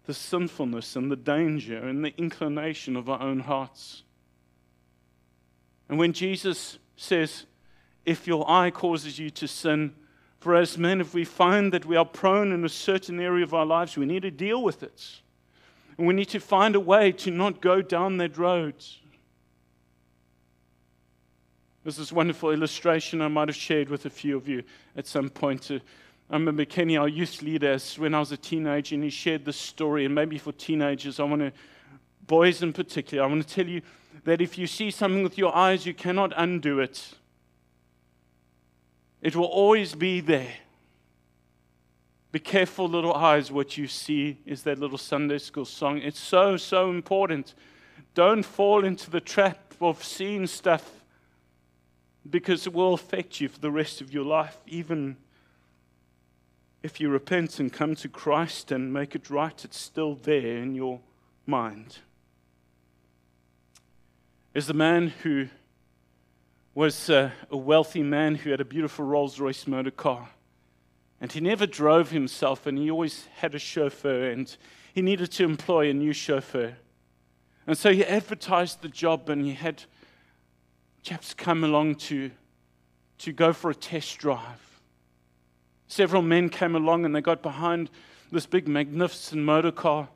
the 0.06 0.14
sinfulness 0.14 0.96
and 0.96 1.12
the 1.12 1.16
danger 1.16 1.78
and 1.78 2.04
the 2.06 2.16
inclination 2.18 2.96
of 2.96 3.10
our 3.10 3.22
own 3.22 3.42
hearts. 3.42 4.04
And 5.88 5.98
when 5.98 6.14
Jesus 6.14 6.78
says, 6.96 7.46
If 8.10 8.26
your 8.26 8.50
eye 8.50 8.72
causes 8.72 9.20
you 9.20 9.30
to 9.30 9.48
sin, 9.48 9.94
for 10.40 10.56
as 10.56 10.80
men, 10.80 11.00
if 11.00 11.14
we 11.14 11.24
find 11.24 11.72
that 11.74 11.86
we 11.86 11.96
are 11.96 12.06
prone 12.06 12.52
in 12.52 12.66
a 12.66 12.70
certain 12.70 13.20
area 13.20 13.44
of 13.44 13.54
our 13.54 13.68
lives, 13.68 13.96
we 13.96 14.08
need 14.08 14.24
to 14.24 14.32
deal 14.32 14.64
with 14.64 14.82
it. 14.82 15.22
And 15.96 16.08
we 16.08 16.16
need 16.16 16.30
to 16.30 16.40
find 16.40 16.76
a 16.76 16.80
way 16.80 17.12
to 17.12 17.30
not 17.30 17.62
go 17.62 17.84
down 17.84 18.18
that 18.18 18.36
road. 18.36 18.74
There's 21.84 21.98
This 21.98 22.00
is 22.00 22.12
a 22.12 22.16
wonderful 22.16 22.50
illustration 22.50 23.22
I 23.22 23.28
might 23.28 23.48
have 23.48 23.56
shared 23.56 23.90
with 23.90 24.08
a 24.08 24.10
few 24.10 24.38
of 24.38 24.48
you 24.48 24.64
at 24.98 25.06
some 25.06 25.30
point 25.30 25.70
uh, 25.70 25.78
I 26.32 26.34
remember 26.34 26.66
Kenny, 26.66 26.98
our 26.98 27.08
youth 27.08 27.44
leader, 27.44 27.78
when 27.98 28.16
I 28.16 28.20
was 28.20 28.32
a 28.32 28.38
teenager, 28.38 28.96
and 28.96 29.04
he 29.04 29.12
shared 29.12 29.46
this 29.46 29.58
story. 29.58 30.06
And 30.06 30.16
maybe 30.16 30.40
for 30.40 30.52
teenagers, 30.52 31.20
I 31.20 31.26
want 31.26 31.42
to, 31.42 31.52
boys 32.26 32.64
in 32.64 32.74
particular, 32.74 33.24
I 33.24 33.28
want 33.28 33.48
to 33.48 33.56
tell 33.56 33.68
you 33.68 33.82
that 34.24 34.42
if 34.42 34.58
you 34.58 34.66
see 34.66 34.90
something 34.90 35.22
with 35.22 35.38
your 35.38 35.56
eyes, 35.56 35.86
you 35.86 35.94
cannot 35.94 36.34
undo 36.36 36.80
it. 36.80 37.16
It 39.22 39.36
will 39.36 39.46
always 39.46 39.96
be 39.96 40.22
there. 40.22 40.54
Be 42.32 42.40
careful, 42.40 42.88
little 42.88 43.14
eyes, 43.14 43.52
what 43.52 43.78
you 43.78 43.88
see 43.88 44.38
is 44.46 44.64
that 44.64 44.78
little 44.78 44.98
Sunday 44.98 45.40
school 45.40 45.66
song. 45.66 45.98
It's 45.98 46.20
so, 46.20 46.58
so 46.58 46.92
important. 46.92 47.56
Don't 48.14 48.44
fall 48.44 48.86
into 48.86 49.10
the 49.10 49.20
trap 49.20 49.74
of 49.82 50.04
seeing 50.04 50.46
stuff 50.46 50.92
because 52.30 52.68
it 52.68 52.74
will 52.74 52.94
affect 52.94 53.42
you 53.42 53.48
for 53.48 53.60
the 53.60 53.72
rest 53.72 54.02
of 54.02 54.14
your 54.14 54.26
life, 54.26 54.58
even 54.68 55.18
if 56.84 57.00
you 57.00 57.10
repent 57.10 57.60
and 57.60 57.74
come 57.74 57.96
to 57.96 58.08
Christ 58.08 58.72
and 58.72 58.94
make 58.94 59.16
it 59.16 59.30
right, 59.30 59.66
it's 59.66 59.80
still 59.80 60.16
there 60.16 60.58
in 60.58 60.76
your 60.76 61.00
mind. 61.46 62.00
Is 64.54 64.68
the 64.68 64.74
man 64.74 65.10
who 65.24 65.48
was 66.76 67.10
uh, 67.10 67.32
a 67.50 67.58
wealthy 67.58 68.04
man 68.04 68.36
who 68.36 68.52
had 68.52 68.62
a 68.62 68.66
beautiful 68.66 69.06
Rolls 69.06 69.40
Royce 69.40 69.68
motor 69.68 69.92
car. 69.92 70.30
And 71.22 71.32
he 71.32 71.42
never 71.42 71.66
drove 71.66 72.12
himself, 72.12 72.66
and 72.66 72.78
he 72.78 72.90
always 72.90 73.28
had 73.38 73.56
a 73.56 73.60
chauffeur, 73.60 74.30
and 74.30 74.56
he 74.94 75.02
needed 75.02 75.32
to 75.34 75.44
employ 75.44 75.90
a 75.90 75.94
new 75.94 76.14
chauffeur. 76.14 76.76
And 77.68 77.78
so 77.78 77.92
he 77.92 78.06
advertised 78.06 78.82
the 78.82 78.88
job, 78.88 79.30
and 79.30 79.46
he 79.46 79.54
had 79.54 79.84
chaps 81.04 81.34
come 81.34 81.64
along 81.64 81.96
to, 81.96 82.32
to 83.20 83.32
go 83.32 83.52
for 83.52 83.72
a 83.72 83.76
test 83.76 84.18
drive. 84.18 84.82
Several 85.88 86.22
men 86.22 86.50
came 86.50 86.76
along, 86.76 87.04
and 87.04 87.16
they 87.16 87.22
got 87.22 87.42
behind 87.42 87.90
this 88.32 88.46
big, 88.46 88.68
magnificent 88.68 89.42
motor 89.42 89.72
car, 89.72 90.08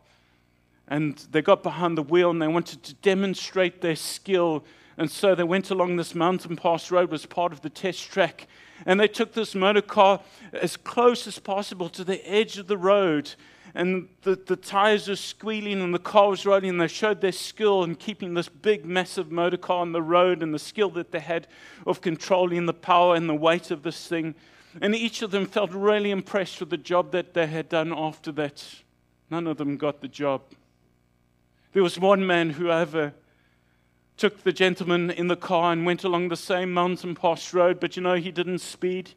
and 0.87 1.17
they 1.31 1.41
got 1.41 1.63
behind 1.63 1.97
the 1.97 2.03
wheel, 2.03 2.29
and 2.29 2.41
they 2.41 2.47
wanted 2.47 2.83
to 2.83 2.93
demonstrate 2.95 3.81
their 3.81 3.95
skill. 3.95 4.63
And 4.97 5.09
so 5.09 5.35
they 5.35 5.43
went 5.43 5.71
along 5.71 5.95
this 5.95 6.13
mountain 6.13 6.55
pass 6.55 6.91
road, 6.91 7.09
was 7.09 7.25
part 7.25 7.51
of 7.51 7.61
the 7.61 7.69
test 7.69 8.11
track, 8.11 8.47
and 8.85 8.99
they 8.99 9.07
took 9.07 9.33
this 9.33 9.55
motor 9.55 9.81
car 9.81 10.21
as 10.53 10.77
close 10.77 11.25
as 11.27 11.39
possible 11.39 11.89
to 11.89 12.03
the 12.03 12.27
edge 12.29 12.57
of 12.57 12.67
the 12.67 12.77
road. 12.77 13.33
And 13.75 14.09
the, 14.21 14.35
the 14.35 14.55
tires 14.55 15.07
were 15.07 15.15
squealing 15.15 15.81
and 15.81 15.93
the 15.93 15.99
car 15.99 16.29
was 16.29 16.45
rolling. 16.45 16.69
And 16.69 16.81
they 16.81 16.87
showed 16.87 17.21
their 17.21 17.31
skill 17.31 17.83
in 17.83 17.95
keeping 17.95 18.33
this 18.33 18.49
big, 18.49 18.85
massive 18.85 19.31
motor 19.31 19.57
car 19.57 19.79
on 19.79 19.93
the 19.93 20.01
road 20.01 20.43
and 20.43 20.53
the 20.53 20.59
skill 20.59 20.89
that 20.91 21.11
they 21.11 21.19
had 21.19 21.47
of 21.87 22.01
controlling 22.01 22.65
the 22.65 22.73
power 22.73 23.15
and 23.15 23.27
the 23.27 23.33
weight 23.33 23.71
of 23.71 23.81
this 23.81 24.07
thing. 24.07 24.35
And 24.81 24.95
each 24.95 25.21
of 25.21 25.31
them 25.31 25.45
felt 25.45 25.71
really 25.71 26.11
impressed 26.11 26.59
with 26.59 26.69
the 26.69 26.77
job 26.77 27.11
that 27.11 27.33
they 27.33 27.47
had 27.47 27.69
done 27.69 27.93
after 27.93 28.31
that. 28.33 28.63
None 29.31 29.47
of 29.47 29.57
them 29.57 29.77
got 29.77 30.01
the 30.01 30.07
job. 30.07 30.41
There 31.71 31.83
was 31.83 31.97
one 31.99 32.27
man 32.27 32.51
who, 32.51 32.67
however, 32.67 33.13
took 34.17 34.43
the 34.43 34.53
gentleman 34.53 35.09
in 35.09 35.27
the 35.27 35.35
car 35.35 35.71
and 35.71 35.85
went 35.85 36.03
along 36.03 36.29
the 36.29 36.37
same 36.37 36.73
mountain 36.73 37.15
pass 37.15 37.53
road, 37.53 37.79
but 37.79 37.95
you 37.95 38.03
know, 38.03 38.15
he 38.15 38.31
didn't 38.31 38.59
speed. 38.59 39.11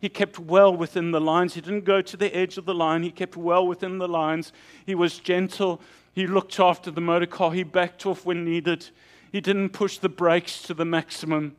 He 0.00 0.08
kept 0.08 0.38
well 0.38 0.76
within 0.76 1.12
the 1.12 1.20
lines. 1.20 1.54
He 1.54 1.60
didn't 1.60 1.84
go 1.84 2.02
to 2.02 2.16
the 2.16 2.34
edge 2.34 2.58
of 2.58 2.64
the 2.64 2.74
line. 2.74 3.02
He 3.02 3.10
kept 3.10 3.36
well 3.36 3.66
within 3.66 3.98
the 3.98 4.08
lines. 4.08 4.52
He 4.84 4.94
was 4.94 5.18
gentle. 5.18 5.80
He 6.12 6.26
looked 6.26 6.58
after 6.58 6.90
the 6.90 7.00
motor 7.00 7.26
car. 7.26 7.52
He 7.52 7.62
backed 7.62 8.04
off 8.04 8.26
when 8.26 8.44
needed. 8.44 8.88
He 9.30 9.40
didn't 9.40 9.70
push 9.70 9.98
the 9.98 10.08
brakes 10.08 10.60
to 10.62 10.74
the 10.74 10.84
maximum. 10.84 11.56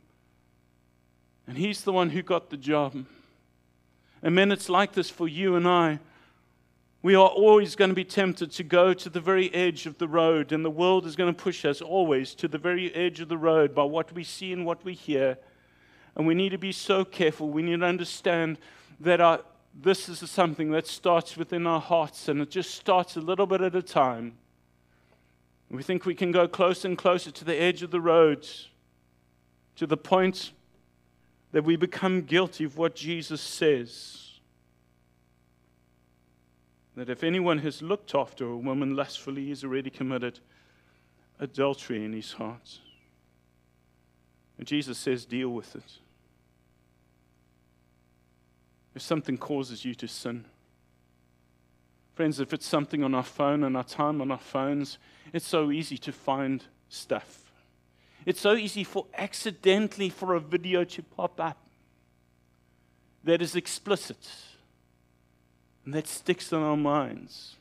And 1.47 1.57
he's 1.57 1.83
the 1.83 1.93
one 1.93 2.09
who 2.09 2.21
got 2.21 2.49
the 2.49 2.57
job. 2.57 3.05
And 4.21 4.35
men, 4.35 4.51
it's 4.51 4.69
like 4.69 4.93
this 4.93 5.09
for 5.09 5.27
you 5.27 5.55
and 5.55 5.67
I. 5.67 5.99
We 7.03 7.15
are 7.15 7.27
always 7.27 7.75
going 7.75 7.89
to 7.89 7.95
be 7.95 8.05
tempted 8.05 8.49
to 8.53 8.63
go 8.63 8.93
to 8.93 9.09
the 9.09 9.19
very 9.19 9.53
edge 9.53 9.85
of 9.85 9.97
the 9.97 10.07
road, 10.07 10.53
and 10.53 10.63
the 10.63 10.69
world 10.69 11.05
is 11.05 11.17
going 11.17 11.35
to 11.35 11.43
push 11.43 11.65
us 11.65 11.81
always 11.81 12.33
to 12.35 12.47
the 12.47 12.57
very 12.57 12.95
edge 12.95 13.19
of 13.19 13.27
the 13.27 13.37
road 13.37 13.75
by 13.75 13.83
what 13.83 14.13
we 14.13 14.23
see 14.23 14.53
and 14.53 14.65
what 14.65 14.85
we 14.85 14.93
hear. 14.93 15.37
And 16.15 16.25
we 16.25 16.33
need 16.33 16.51
to 16.51 16.57
be 16.57 16.71
so 16.71 17.03
careful. 17.03 17.49
We 17.49 17.61
need 17.61 17.81
to 17.81 17.85
understand 17.85 18.57
that 19.01 19.19
our, 19.19 19.41
this 19.75 20.07
is 20.07 20.19
something 20.31 20.71
that 20.71 20.87
starts 20.87 21.35
within 21.35 21.67
our 21.67 21.81
hearts, 21.81 22.29
and 22.29 22.39
it 22.39 22.49
just 22.49 22.73
starts 22.73 23.17
a 23.17 23.21
little 23.21 23.47
bit 23.47 23.59
at 23.59 23.75
a 23.75 23.81
time. 23.81 24.37
We 25.69 25.83
think 25.83 26.05
we 26.05 26.15
can 26.15 26.31
go 26.31 26.47
closer 26.47 26.87
and 26.87 26.97
closer 26.97 27.31
to 27.31 27.43
the 27.43 27.55
edge 27.55 27.83
of 27.83 27.91
the 27.91 27.99
road, 27.99 28.47
to 29.75 29.85
the 29.85 29.97
point 29.97 30.53
that 31.51 31.65
we 31.65 31.75
become 31.75 32.21
guilty 32.21 32.63
of 32.63 32.77
what 32.77 32.95
Jesus 32.95 33.41
says 33.41 34.22
that 36.95 37.09
if 37.09 37.23
anyone 37.23 37.59
has 37.59 37.81
looked 37.81 38.13
after 38.13 38.45
a 38.45 38.57
woman 38.57 38.95
lustfully, 38.95 39.45
he's 39.45 39.63
already 39.63 39.89
committed 39.89 40.39
adultery 41.39 42.05
in 42.05 42.13
his 42.13 42.33
heart. 42.33 42.79
And 44.57 44.67
Jesus 44.67 44.97
says, 44.97 45.25
deal 45.25 45.49
with 45.49 45.75
it. 45.75 45.99
If 48.95 49.01
something 49.01 49.37
causes 49.37 49.83
you 49.83 49.95
to 49.95 50.07
sin, 50.07 50.45
friends, 52.13 52.39
if 52.39 52.53
it's 52.53 52.67
something 52.67 53.03
on 53.03 53.15
our 53.15 53.23
phone 53.23 53.63
and 53.63 53.75
our 53.75 53.83
time 53.83 54.21
on 54.21 54.29
our 54.29 54.37
phones, 54.37 54.99
it's 55.33 55.47
so 55.47 55.71
easy 55.71 55.97
to 55.97 56.11
find 56.11 56.63
stuff. 56.89 57.51
It's 58.25 58.39
so 58.39 58.53
easy 58.53 58.83
for 58.83 59.07
accidentally 59.17 60.09
for 60.09 60.35
a 60.35 60.39
video 60.39 60.83
to 60.83 61.01
pop 61.01 61.39
up 61.39 61.57
that 63.23 63.41
is 63.41 63.55
explicit 63.55 64.29
and 65.85 65.93
that 65.93 66.07
sticks 66.07 66.51
in 66.51 66.59
our 66.59 66.77
minds. 66.77 67.55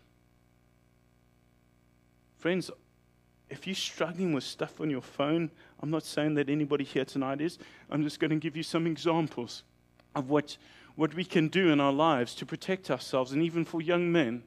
Friends, 2.38 2.70
if 3.50 3.66
you're 3.66 3.76
struggling 3.76 4.32
with 4.32 4.44
stuff 4.44 4.80
on 4.80 4.90
your 4.90 5.02
phone, 5.02 5.50
I'm 5.80 5.90
not 5.90 6.04
saying 6.04 6.34
that 6.34 6.48
anybody 6.48 6.84
here 6.84 7.04
tonight 7.04 7.40
is. 7.40 7.58
I'm 7.90 8.02
just 8.02 8.18
going 8.18 8.30
to 8.30 8.36
give 8.36 8.56
you 8.56 8.62
some 8.62 8.86
examples 8.86 9.62
of 10.14 10.30
what, 10.30 10.56
what 10.96 11.14
we 11.14 11.24
can 11.24 11.48
do 11.48 11.70
in 11.70 11.80
our 11.80 11.92
lives 11.92 12.34
to 12.36 12.46
protect 12.46 12.90
ourselves, 12.90 13.32
and 13.32 13.42
even 13.42 13.64
for 13.64 13.80
young 13.80 14.10
men, 14.10 14.42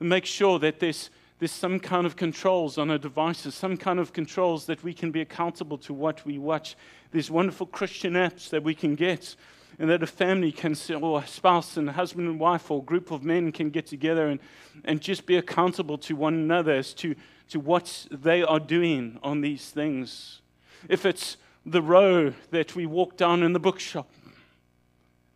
and 0.00 0.08
make 0.08 0.24
sure 0.24 0.58
that 0.60 0.80
there's, 0.80 1.10
there's 1.38 1.52
some 1.52 1.78
kind 1.78 2.06
of 2.06 2.16
controls 2.16 2.78
on 2.78 2.90
our 2.90 2.98
devices, 2.98 3.54
some 3.54 3.76
kind 3.76 3.98
of 3.98 4.12
controls 4.12 4.66
that 4.66 4.82
we 4.82 4.94
can 4.94 5.10
be 5.10 5.20
accountable 5.20 5.78
to 5.78 5.92
what 5.92 6.24
we 6.24 6.38
watch. 6.38 6.76
There's 7.10 7.30
wonderful 7.30 7.66
Christian 7.66 8.14
apps 8.14 8.48
that 8.50 8.62
we 8.62 8.74
can 8.74 8.94
get 8.94 9.36
and 9.78 9.88
that 9.88 10.02
a 10.02 10.06
family 10.06 10.50
can, 10.50 10.76
or 11.00 11.20
a 11.20 11.26
spouse 11.26 11.76
and 11.76 11.88
a 11.88 11.92
husband 11.92 12.28
and 12.28 12.40
wife 12.40 12.70
or 12.70 12.82
group 12.82 13.10
of 13.10 13.22
men 13.22 13.52
can 13.52 13.70
get 13.70 13.86
together 13.86 14.28
and, 14.28 14.40
and 14.84 15.00
just 15.00 15.24
be 15.24 15.36
accountable 15.36 15.96
to 15.98 16.16
one 16.16 16.34
another 16.34 16.72
as 16.72 16.92
to, 16.94 17.14
to 17.48 17.60
what 17.60 18.06
they 18.10 18.42
are 18.42 18.58
doing 18.58 19.18
on 19.22 19.40
these 19.40 19.70
things. 19.70 20.40
If 20.88 21.06
it's 21.06 21.36
the 21.64 21.82
row 21.82 22.32
that 22.50 22.74
we 22.74 22.86
walk 22.86 23.16
down 23.16 23.42
in 23.42 23.52
the 23.52 23.60
bookshop, 23.60 24.10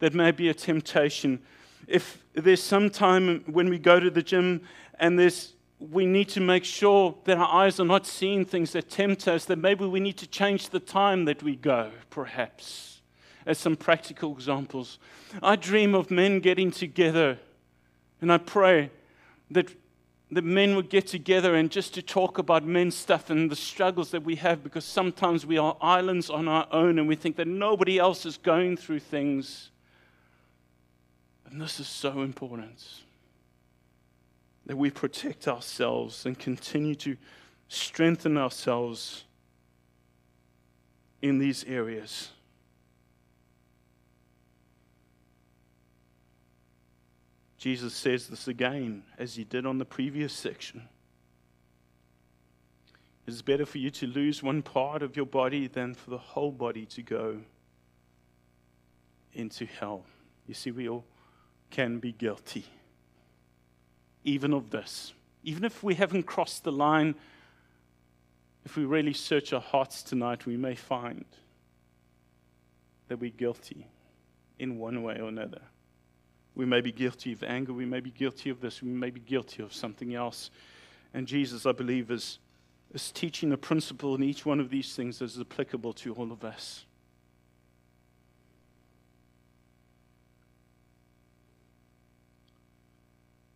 that 0.01 0.13
may 0.13 0.33
be 0.33 0.49
a 0.49 0.55
temptation. 0.55 1.41
If 1.87 2.25
there's 2.35 2.63
some 2.63 2.91
time 2.91 3.45
when 3.47 3.69
we 3.69 3.79
go 3.79 4.01
to 4.01 4.11
the 4.11 4.23
gym 4.23 4.63
and 4.99 5.19
there's 5.19 5.55
we 5.91 6.07
need 6.07 6.29
to 6.29 6.41
make 6.41 6.65
sure 6.65 7.17
that 7.25 7.37
our 7.37 7.65
eyes 7.65 7.81
are 7.81 7.85
not 7.85 8.07
seeing 8.07 8.45
things 8.45 8.71
that 8.71 8.89
tempt 8.89 9.27
us, 9.27 9.47
that 9.47 9.59
maybe 9.59 9.85
we 9.85 9.99
need 9.99 10.17
to 10.17 10.29
change 10.29 10.69
the 10.69 10.79
time 10.79 11.25
that 11.25 11.43
we 11.43 11.57
go, 11.57 11.91
perhaps 12.09 12.92
as 13.47 13.59
some 13.59 13.77
practical 13.77 14.33
examples. 14.33 14.99
I 15.43 15.57
dream 15.57 15.95
of 15.95 16.11
men 16.11 16.41
getting 16.41 16.71
together, 16.71 17.39
and 18.21 18.33
I 18.33 18.39
pray 18.39 18.91
that 19.51 19.75
the 20.33 20.43
men 20.43 20.75
would 20.77 20.89
get 20.89 21.07
together 21.07 21.55
and 21.55 21.71
just 21.71 21.93
to 21.93 22.01
talk 22.01 22.39
about 22.39 22.65
men's 22.65 22.97
stuff 22.97 23.29
and 23.29 23.51
the 23.51 23.57
struggles 23.57 24.11
that 24.13 24.25
we 24.25 24.37
have 24.37 24.63
because 24.65 24.85
sometimes 24.85 25.45
we 25.45 25.59
are 25.59 25.77
islands 25.83 26.31
on 26.31 26.49
our 26.49 26.67
own 26.73 26.99
and 26.99 27.07
we 27.07 27.15
think 27.15 27.37
that 27.37 27.47
nobody 27.47 27.99
else 27.99 28.25
is 28.25 28.39
going 28.39 28.79
through 28.79 29.01
things. 29.01 29.71
And 31.45 31.61
this 31.61 31.79
is 31.79 31.87
so 31.87 32.23
important 32.23 32.83
that 34.65 34.77
we 34.77 34.89
protect 34.89 35.49
ourselves 35.49 36.25
and 36.25 36.39
continue 36.39 36.95
to 36.95 37.15
strengthen 37.69 38.39
ourselves 38.39 39.25
in 41.21 41.39
these 41.39 41.63
areas. 41.65 42.31
Jesus 47.63 47.95
says 47.95 48.27
this 48.27 48.49
again, 48.49 49.05
as 49.21 49.37
he 49.37 49.45
did 49.45 49.67
on 49.67 49.79
the 49.79 49.85
previous 49.85 50.33
section. 50.33 50.89
It 53.25 53.33
is 53.33 53.41
better 53.41 53.65
for 53.65 53.79
you 53.79 53.89
to 53.91 54.07
lose 54.09 54.43
one 54.43 54.63
part 54.63 55.01
of 55.01 55.15
your 55.15 55.27
body 55.27 55.69
than 55.69 55.95
for 55.95 56.11
the 56.11 56.19
whole 56.19 56.51
body 56.51 56.87
to 56.87 57.03
go 57.03 57.39
into 59.33 59.65
hell. 59.65 60.05
You 60.49 60.55
see, 60.55 60.73
we 60.73 60.89
all 60.89 61.05
can 61.71 62.01
be 62.01 62.11
guilty, 62.11 62.65
even 64.25 64.53
of 64.53 64.71
this. 64.71 65.13
Even 65.45 65.65
if 65.65 65.85
we 65.85 65.95
haven't 65.95 66.25
crossed 66.25 66.65
the 66.65 66.73
line, 66.73 67.15
if 68.65 68.77
we 68.77 68.85
really 68.85 69.13
search 69.13 69.53
our 69.53 69.61
hearts 69.61 70.03
tonight, 70.03 70.47
we 70.47 70.57
may 70.57 70.75
find 70.75 71.25
that 73.07 73.21
we're 73.21 73.31
guilty 73.31 73.87
in 74.59 74.81
one 74.81 75.05
way 75.05 75.21
or 75.21 75.29
another. 75.29 75.63
We 76.55 76.67
may 76.67 76.81
be 76.81 76.93
guilty 76.93 77.33
of 77.33 77.43
anger. 77.43 77.73
We 77.73 77.87
may 77.87 78.01
be 78.01 78.11
guilty 78.11 78.51
of 78.51 78.61
this. 78.61 78.83
We 78.83 78.89
may 78.89 79.11
be 79.11 79.21
guilty 79.21 79.63
of 79.63 79.73
something 79.73 80.15
else. 80.15 80.51
And 81.15 81.27
Jesus, 81.27 81.65
I 81.67 81.73
believe, 81.73 82.11
is, 82.11 82.39
is 82.93 83.11
teaching 83.11 83.53
a 83.53 83.57
principle 83.57 84.15
in 84.15 84.23
each 84.23 84.45
one 84.45 84.61
of 84.61 84.71
these 84.71 84.95
things 84.95 85.19
that 85.19 85.27
is 85.27 85.41
applicable 85.41 85.95
to 85.95 86.15
all 86.15 86.31
of 86.31 86.45
us. 86.45 86.85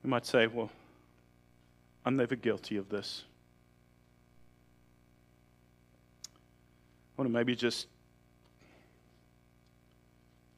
You 0.02 0.10
might 0.10 0.24
say, 0.24 0.46
well, 0.46 0.70
I'm 2.04 2.16
never 2.16 2.36
guilty 2.36 2.76
of 2.76 2.88
this. 2.88 3.24
I 6.24 7.22
want 7.22 7.28
to 7.28 7.32
maybe 7.32 7.56
just, 7.56 7.88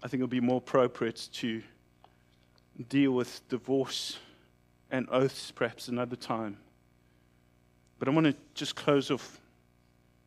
I 0.03 0.09
think 0.09 0.21
it 0.21 0.25
would 0.25 0.31
be 0.31 0.41
more 0.41 0.59
appropriate 0.59 1.29
to 1.33 1.63
deal 2.85 3.13
with 3.13 3.47
divorce 3.49 4.19
and 4.91 5.09
oaths 5.11 5.51
perhaps 5.51 5.89
another 5.89 6.17
time. 6.17 6.57
But 7.99 8.09
I 8.09 8.11
want 8.13 8.27
to 8.27 8.37
just 8.55 8.77
close 8.77 9.11
off 9.11 9.41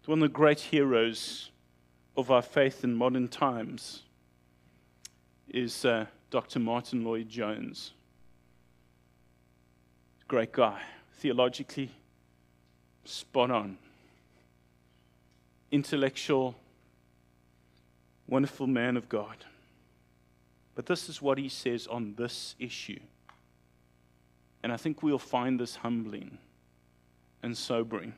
one 0.06 0.22
of 0.22 0.30
the 0.30 0.34
great 0.34 0.60
heroes 0.60 1.52
of 2.18 2.32
our 2.32 2.41
faith 2.41 2.84
in 2.84 2.93
modern 2.93 3.28
times 3.28 4.02
is 5.47 5.86
uh, 5.86 6.06
Dr. 6.30 6.60
Martyn 6.60 7.04
Lloyd-Jones. 7.04 7.91
Great 10.28 10.52
guy, 10.52 10.82
theologically 11.20 11.91
spot 13.06 13.52
on, 13.52 13.78
intellectual, 15.72 16.56
wonderful 18.28 18.68
man 18.68 18.97
of 18.97 19.08
God. 19.10 19.45
But 20.76 20.86
this 20.86 21.10
is 21.10 21.22
what 21.22 21.38
he 21.38 21.50
says 21.50 21.88
on 21.88 22.16
this 22.16 22.56
issue. 22.60 23.00
And 24.64 24.72
I 24.72 24.78
think 24.78 25.04
we'll 25.04 25.20
find 25.20 25.60
this 25.60 25.78
humbling 25.78 26.38
and 27.44 27.58
sobering. 27.58 28.14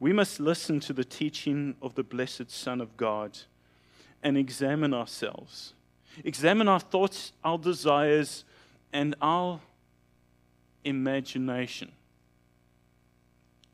We 0.00 0.12
must 0.12 0.40
listen 0.40 0.80
to 0.80 0.92
the 0.92 1.04
teaching 1.04 1.76
of 1.80 1.94
the 1.94 2.02
blessed 2.02 2.50
Son 2.50 2.80
of 2.80 2.96
God 2.96 3.38
and 4.22 4.36
examine 4.36 4.92
ourselves. 4.92 5.74
Examine 6.24 6.68
our 6.68 6.80
thoughts, 6.80 7.32
our 7.42 7.58
desires, 7.58 8.44
and 8.92 9.14
our 9.22 9.60
imagination. 10.84 11.92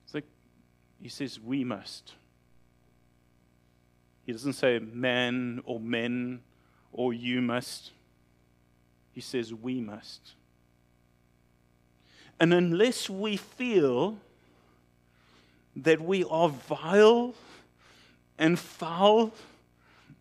It's 0.04 0.14
like 0.14 0.24
he 1.00 1.08
says, 1.08 1.40
we 1.40 1.64
must. 1.64 2.14
He 4.24 4.32
doesn't 4.32 4.52
say 4.52 4.78
man 4.78 5.62
or 5.64 5.80
men 5.80 6.40
or 6.92 7.12
you 7.12 7.40
must. 7.40 7.90
He 9.12 9.20
says 9.20 9.52
we 9.52 9.80
must. 9.80 10.32
And 12.38 12.54
unless 12.54 13.10
we 13.10 13.36
feel 13.36 14.16
that 15.76 16.00
we 16.00 16.24
are 16.24 16.48
vile 16.48 17.34
and 18.38 18.58
foul 18.58 19.32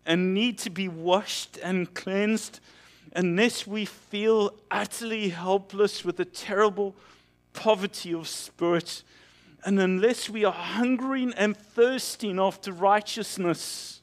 and 0.04 0.34
need 0.34 0.58
to 0.58 0.70
be 0.70 0.88
washed 0.88 1.58
and 1.62 1.92
cleansed, 1.94 2.60
unless 3.14 3.66
we 3.66 3.84
feel 3.84 4.54
utterly 4.70 5.30
helpless 5.30 6.04
with 6.04 6.20
a 6.20 6.24
terrible 6.24 6.94
poverty 7.52 8.14
of 8.14 8.28
spirit, 8.28 9.02
and 9.64 9.78
unless 9.80 10.28
we 10.30 10.44
are 10.44 10.52
hungering 10.52 11.32
and 11.34 11.56
thirsting 11.56 12.38
after 12.38 12.72
righteousness, 12.72 13.99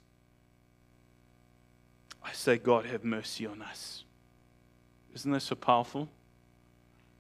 I 2.28 2.34
say, 2.34 2.58
God, 2.58 2.86
have 2.86 3.06
mercy 3.06 3.46
on 3.46 3.62
us. 3.62 4.04
Isn't 5.16 5.32
that 5.32 5.42
so 5.42 5.56
powerful? 5.56 6.10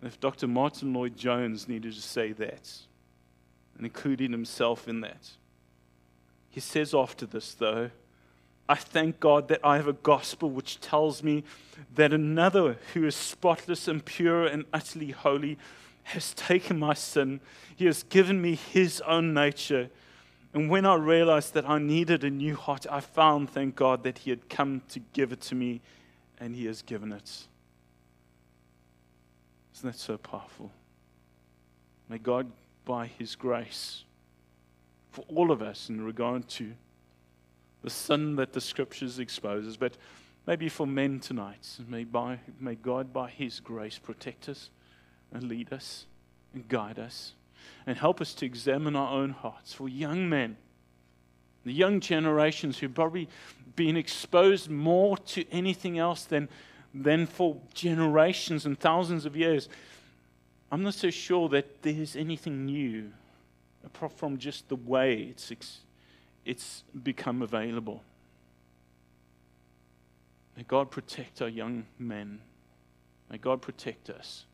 And 0.01 0.07
If 0.07 0.19
Dr. 0.19 0.47
Martyn 0.47 0.93
Lloyd-Jones 0.93 1.67
needed 1.67 1.93
to 1.93 2.01
say 2.01 2.33
that, 2.33 2.71
and 3.77 3.85
including 3.85 4.31
himself 4.31 4.87
in 4.87 5.01
that, 5.01 5.31
he 6.49 6.59
says 6.59 6.93
after 6.93 7.25
this, 7.25 7.53
though, 7.53 7.89
I 8.67 8.75
thank 8.75 9.21
God 9.21 9.47
that 9.47 9.61
I 9.63 9.77
have 9.77 9.87
a 9.87 9.93
gospel 9.93 10.49
which 10.49 10.81
tells 10.81 11.23
me 11.23 11.45
that 11.95 12.11
another 12.11 12.77
who 12.93 13.05
is 13.05 13.15
spotless 13.15 13.87
and 13.87 14.03
pure 14.03 14.45
and 14.45 14.65
utterly 14.73 15.11
holy 15.11 15.57
has 16.03 16.33
taken 16.33 16.77
my 16.77 16.93
sin. 16.93 17.39
He 17.75 17.85
has 17.85 18.03
given 18.03 18.41
me 18.41 18.55
his 18.55 19.01
own 19.01 19.33
nature. 19.33 19.89
And 20.53 20.69
when 20.69 20.85
I 20.85 20.95
realized 20.95 21.53
that 21.53 21.69
I 21.69 21.77
needed 21.77 22.23
a 22.23 22.29
new 22.29 22.55
heart, 22.55 22.85
I 22.89 23.01
found, 23.01 23.49
thank 23.49 23.75
God, 23.75 24.03
that 24.03 24.19
he 24.19 24.29
had 24.29 24.49
come 24.49 24.81
to 24.89 24.99
give 25.13 25.31
it 25.31 25.41
to 25.41 25.55
me, 25.55 25.81
and 26.39 26.55
he 26.55 26.65
has 26.65 26.81
given 26.81 27.11
it. 27.11 27.47
Isn't 29.75 29.91
that 29.91 29.99
so 29.99 30.17
powerful? 30.17 30.71
May 32.09 32.17
God, 32.17 32.51
by 32.85 33.07
His 33.07 33.35
grace, 33.35 34.03
for 35.11 35.25
all 35.27 35.51
of 35.51 35.61
us 35.61 35.89
in 35.89 36.03
regard 36.03 36.47
to 36.49 36.71
the 37.83 37.89
sin 37.89 38.35
that 38.37 38.53
the 38.53 38.61
Scriptures 38.61 39.19
exposes, 39.19 39.77
but 39.77 39.97
maybe 40.47 40.69
for 40.69 40.87
men 40.87 41.19
tonight, 41.19 41.67
may, 41.87 42.05
by, 42.05 42.39
may 42.59 42.75
God, 42.75 43.13
by 43.13 43.29
His 43.29 43.59
grace, 43.59 43.99
protect 43.99 44.49
us 44.49 44.69
and 45.31 45.43
lead 45.43 45.71
us 45.73 46.05
and 46.53 46.67
guide 46.67 46.97
us 46.97 47.33
and 47.85 47.97
help 47.97 48.21
us 48.21 48.33
to 48.35 48.45
examine 48.45 48.95
our 48.95 49.11
own 49.11 49.31
hearts. 49.31 49.73
For 49.73 49.87
young 49.89 50.29
men, 50.29 50.57
the 51.65 51.73
young 51.73 51.99
generations 51.99 52.77
who've 52.77 52.93
probably 52.93 53.27
been 53.75 53.97
exposed 53.97 54.69
more 54.69 55.17
to 55.17 55.45
anything 55.51 55.97
else 55.97 56.23
than 56.23 56.49
than 56.93 57.25
for 57.25 57.57
generations 57.73 58.65
and 58.65 58.79
thousands 58.79 59.25
of 59.25 59.35
years, 59.35 59.69
I'm 60.71 60.83
not 60.83 60.95
so 60.95 61.09
sure 61.09 61.49
that 61.49 61.81
there's 61.81 62.15
anything 62.15 62.65
new 62.65 63.11
apart 63.85 64.11
from 64.13 64.37
just 64.37 64.67
the 64.67 64.75
way 64.75 65.21
it's, 65.29 65.51
it's 66.45 66.83
become 67.03 67.41
available. 67.41 68.03
May 70.55 70.63
God 70.63 70.89
protect 70.91 71.41
our 71.41 71.47
young 71.47 71.85
men. 71.99 72.39
May 73.29 73.37
God 73.37 73.61
protect 73.61 74.09
us. 74.09 74.45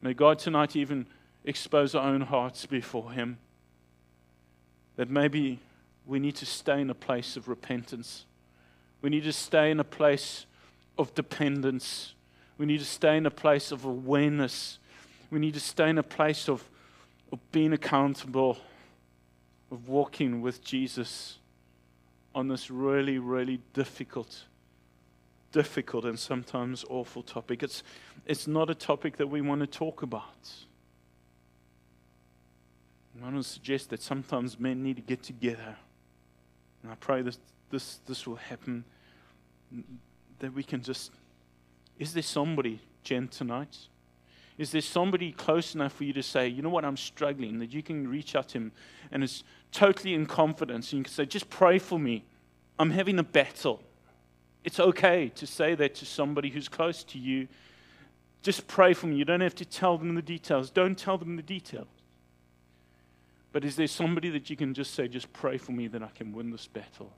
May 0.00 0.14
God 0.14 0.38
tonight 0.38 0.76
even 0.76 1.06
expose 1.44 1.94
our 1.94 2.06
own 2.06 2.22
hearts 2.22 2.66
before 2.66 3.12
Him. 3.12 3.38
That 4.96 5.10
maybe 5.10 5.60
we 6.06 6.18
need 6.18 6.36
to 6.36 6.46
stay 6.46 6.80
in 6.80 6.90
a 6.90 6.94
place 6.94 7.36
of 7.36 7.48
repentance. 7.48 8.24
We 9.02 9.10
need 9.10 9.24
to 9.24 9.32
stay 9.32 9.70
in 9.70 9.80
a 9.80 9.84
place 9.84 10.46
of 10.98 11.14
dependence. 11.14 12.14
We 12.58 12.66
need 12.66 12.78
to 12.78 12.86
stay 12.86 13.16
in 13.16 13.26
a 13.26 13.30
place 13.30 13.72
of 13.72 13.84
awareness. 13.84 14.78
We 15.30 15.38
need 15.38 15.54
to 15.54 15.60
stay 15.60 15.90
in 15.90 15.98
a 15.98 16.02
place 16.02 16.48
of, 16.48 16.62
of 17.32 17.40
being 17.52 17.72
accountable, 17.72 18.58
of 19.70 19.88
walking 19.88 20.40
with 20.40 20.62
Jesus 20.62 21.38
on 22.34 22.48
this 22.48 22.70
really, 22.70 23.18
really 23.18 23.60
difficult, 23.72 24.44
difficult 25.52 26.04
and 26.04 26.18
sometimes 26.18 26.84
awful 26.88 27.22
topic. 27.22 27.62
It's, 27.62 27.82
it's 28.26 28.46
not 28.46 28.70
a 28.70 28.74
topic 28.74 29.16
that 29.16 29.28
we 29.28 29.40
want 29.40 29.60
to 29.60 29.66
talk 29.66 30.02
about. 30.02 30.50
I 33.24 33.28
want 33.28 33.42
to 33.42 33.50
suggest 33.50 33.88
that 33.88 34.02
sometimes 34.02 34.60
men 34.60 34.82
need 34.82 34.96
to 34.96 35.02
get 35.02 35.22
together. 35.22 35.76
And 36.82 36.92
I 36.92 36.94
pray 36.96 37.22
that 37.22 37.38
this, 37.70 38.00
this 38.06 38.26
will 38.26 38.36
happen 38.36 38.84
that 40.40 40.52
we 40.52 40.62
can 40.62 40.82
just. 40.82 41.10
Is 41.98 42.12
there 42.12 42.22
somebody, 42.22 42.80
Jen, 43.02 43.28
tonight? 43.28 43.78
Is 44.58 44.72
there 44.72 44.82
somebody 44.82 45.32
close 45.32 45.74
enough 45.74 45.94
for 45.94 46.04
you 46.04 46.12
to 46.12 46.22
say, 46.22 46.48
you 46.48 46.60
know 46.60 46.68
what, 46.68 46.84
I'm 46.84 46.98
struggling, 46.98 47.60
that 47.60 47.72
you 47.72 47.82
can 47.82 48.06
reach 48.06 48.36
out 48.36 48.50
to 48.50 48.58
him 48.58 48.72
and 49.10 49.24
it's 49.24 49.42
totally 49.72 50.12
in 50.12 50.26
confidence 50.26 50.92
and 50.92 50.98
you 50.98 51.04
can 51.04 51.12
say, 51.12 51.24
just 51.24 51.48
pray 51.48 51.78
for 51.78 51.98
me. 51.98 52.24
I'm 52.78 52.90
having 52.90 53.18
a 53.18 53.24
battle. 53.24 53.82
It's 54.64 54.78
okay 54.78 55.30
to 55.34 55.46
say 55.46 55.74
that 55.76 55.94
to 55.94 56.04
somebody 56.04 56.50
who's 56.50 56.68
close 56.68 57.02
to 57.04 57.18
you. 57.18 57.48
Just 58.42 58.66
pray 58.66 58.92
for 58.92 59.06
me. 59.06 59.16
You 59.16 59.24
don't 59.24 59.40
have 59.40 59.54
to 59.54 59.64
tell 59.64 59.96
them 59.96 60.14
the 60.14 60.22
details. 60.22 60.68
Don't 60.70 60.98
tell 60.98 61.16
them 61.16 61.36
the 61.36 61.42
details. 61.42 61.86
But 63.54 63.64
is 63.64 63.76
there 63.76 63.86
somebody 63.86 64.30
that 64.30 64.50
you 64.50 64.56
can 64.56 64.74
just 64.74 64.94
say, 64.94 65.06
just 65.06 65.32
pray 65.32 65.58
for 65.58 65.70
me 65.70 65.86
that 65.86 66.02
I 66.02 66.08
can 66.08 66.32
win 66.32 66.50
this 66.50 66.66
battle? 66.66 67.12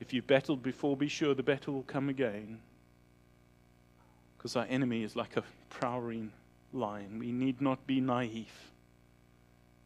If 0.00 0.12
you've 0.12 0.26
battled 0.26 0.64
before, 0.64 0.96
be 0.96 1.06
sure 1.06 1.32
the 1.32 1.44
battle 1.44 1.74
will 1.74 1.84
come 1.84 2.08
again. 2.08 2.58
Because 4.36 4.56
our 4.56 4.66
enemy 4.68 5.04
is 5.04 5.14
like 5.14 5.36
a 5.36 5.44
prowling 5.70 6.32
lion. 6.72 7.20
We 7.20 7.30
need 7.30 7.60
not 7.60 7.86
be 7.86 8.00
naive, 8.00 8.72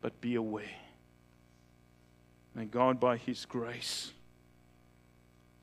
but 0.00 0.18
be 0.22 0.36
aware. 0.36 0.64
May 2.54 2.64
God, 2.64 2.98
by 2.98 3.18
His 3.18 3.44
grace, 3.44 4.10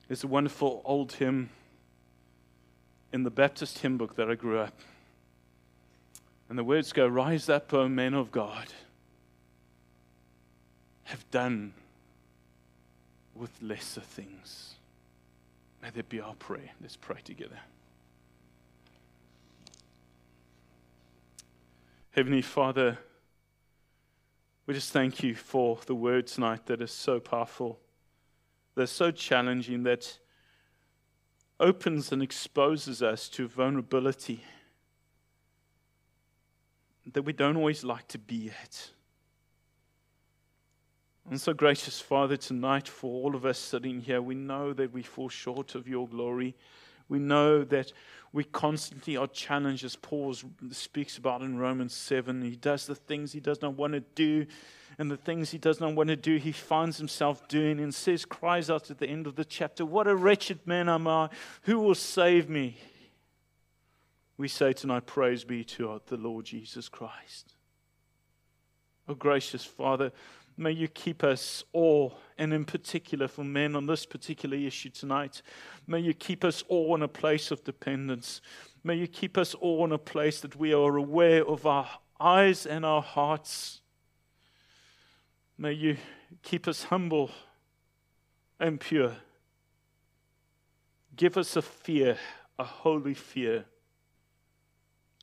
there's 0.08 0.24
a 0.24 0.28
wonderful 0.28 0.84
old 0.86 1.14
hymn 1.14 1.50
in 3.12 3.24
the 3.24 3.32
Baptist 3.32 3.80
hymn 3.80 3.98
book 3.98 4.18
that 4.18 4.30
I 4.30 4.36
grew 4.36 4.60
up. 4.60 4.80
And 6.50 6.58
the 6.58 6.64
words 6.64 6.94
go, 6.94 7.08
Rise 7.08 7.50
up, 7.50 7.74
O 7.74 7.88
men 7.88 8.14
of 8.14 8.32
God, 8.32 8.68
have 11.04 11.30
done 11.32 11.74
with 13.36 13.52
lesser 13.62 14.02
things. 14.02 14.76
May 15.82 15.90
that 15.92 16.10
be 16.10 16.20
our 16.20 16.36
prayer. 16.36 16.72
Let's 16.82 16.96
pray 16.96 17.20
together. 17.24 17.60
Heavenly 22.12 22.42
Father, 22.42 22.98
we 24.66 24.74
just 24.74 24.92
thank 24.92 25.22
you 25.22 25.36
for 25.36 25.78
the 25.86 25.96
word 25.96 26.28
tonight 26.28 26.66
that 26.66 26.82
is 26.82 26.92
so 26.92 27.20
powerful, 27.20 27.80
that's 28.76 28.92
so 28.92 29.12
challenging, 29.12 29.84
that 29.84 30.18
opens 31.60 32.12
and 32.12 32.24
exposes 32.24 33.04
us 33.04 33.30
to 33.30 33.48
vulnerability 33.48 34.42
that 37.14 37.24
we 37.24 37.34
don't 37.34 37.58
always 37.58 37.84
like 37.84 38.08
to 38.10 38.18
be 38.18 38.52
at. 38.64 38.90
And 41.30 41.40
so, 41.40 41.54
gracious 41.54 42.00
Father, 42.00 42.38
tonight 42.38 42.88
for 42.88 43.12
all 43.12 43.36
of 43.36 43.46
us 43.46 43.60
sitting 43.60 44.00
here, 44.00 44.22
we 44.22 44.36
know 44.36 44.72
that 44.74 44.94
we 44.94 45.04
fall 45.04 45.28
short 45.28 45.76
of 45.76 45.88
your 45.88 46.08
glory. 46.08 46.56
We 47.10 47.20
know 47.20 47.64
that 47.66 47.92
we 48.32 48.44
constantly 48.44 49.18
are 49.18 49.28
challenged, 49.28 49.84
as 49.84 49.96
Paul 49.96 50.36
speaks 50.72 51.18
about 51.18 51.42
in 51.42 51.58
Romans 51.58 51.94
7. 51.94 52.42
He 52.42 52.56
does 52.56 52.86
the 52.86 52.96
things 52.96 53.32
he 53.32 53.40
does 53.40 53.62
not 53.62 53.76
want 53.76 53.94
to 53.94 54.02
do, 54.02 54.46
and 54.98 55.10
the 55.10 55.18
things 55.18 55.52
he 55.52 55.58
does 55.58 55.80
not 55.80 55.96
want 55.96 56.10
to 56.10 56.16
do, 56.16 56.38
he 56.38 56.52
finds 56.52 56.98
himself 56.98 57.48
doing, 57.48 57.80
and 57.80 57.94
says, 57.94 58.26
cries 58.26 58.70
out 58.70 58.90
at 58.90 59.00
the 59.00 59.08
end 59.08 59.28
of 59.28 59.36
the 59.36 59.46
chapter, 59.46 59.86
What 59.86 60.08
a 60.08 60.16
wretched 60.16 60.60
man 60.66 60.90
am 60.90 61.08
I! 61.08 61.30
Who 61.64 61.80
will 61.80 61.96
save 61.96 62.50
me? 62.50 62.78
We 64.38 64.48
say 64.48 64.72
tonight, 64.72 65.08
Praise 65.08 65.44
be 65.44 65.64
to 65.64 66.00
the 66.06 66.16
Lord 66.16 66.46
Jesus 66.46 66.90
Christ. 66.90 67.56
Oh, 69.10 69.16
gracious 69.16 69.66
Father, 69.66 70.12
may 70.56 70.72
you 70.72 70.88
keep 70.88 71.24
us 71.24 71.64
all, 71.74 72.20
and 72.38 72.54
in 72.54 72.64
particular 72.64 73.28
for 73.28 73.44
men 73.44 73.76
on 73.76 73.88
this 73.88 74.06
particular 74.06 74.56
issue 74.56 74.90
tonight, 74.90 75.42
may 75.88 76.00
you 76.00 76.14
keep 76.14 76.44
us 76.44 76.64
all 76.68 76.94
in 76.94 77.02
a 77.02 77.08
place 77.08 77.50
of 77.50 77.64
dependence. 77.64 78.42
May 78.84 78.96
you 78.96 79.08
keep 79.08 79.40
us 79.40 79.56
all 79.56 79.84
in 79.86 79.92
a 79.92 79.98
place 79.98 80.40
that 80.42 80.56
we 80.56 80.72
are 80.72 80.98
aware 80.98 81.44
of 81.44 81.66
our 81.66 81.90
eyes 82.20 82.68
and 82.68 82.86
our 82.86 83.02
hearts. 83.02 83.82
May 85.58 85.72
you 85.72 85.98
keep 86.44 86.68
us 86.68 86.84
humble 86.84 87.32
and 88.60 88.80
pure. 88.80 89.16
Give 91.16 91.38
us 91.38 91.56
a 91.56 91.64
fear, 91.64 92.18
a 92.60 92.64
holy 92.64 93.16
fear 93.16 93.66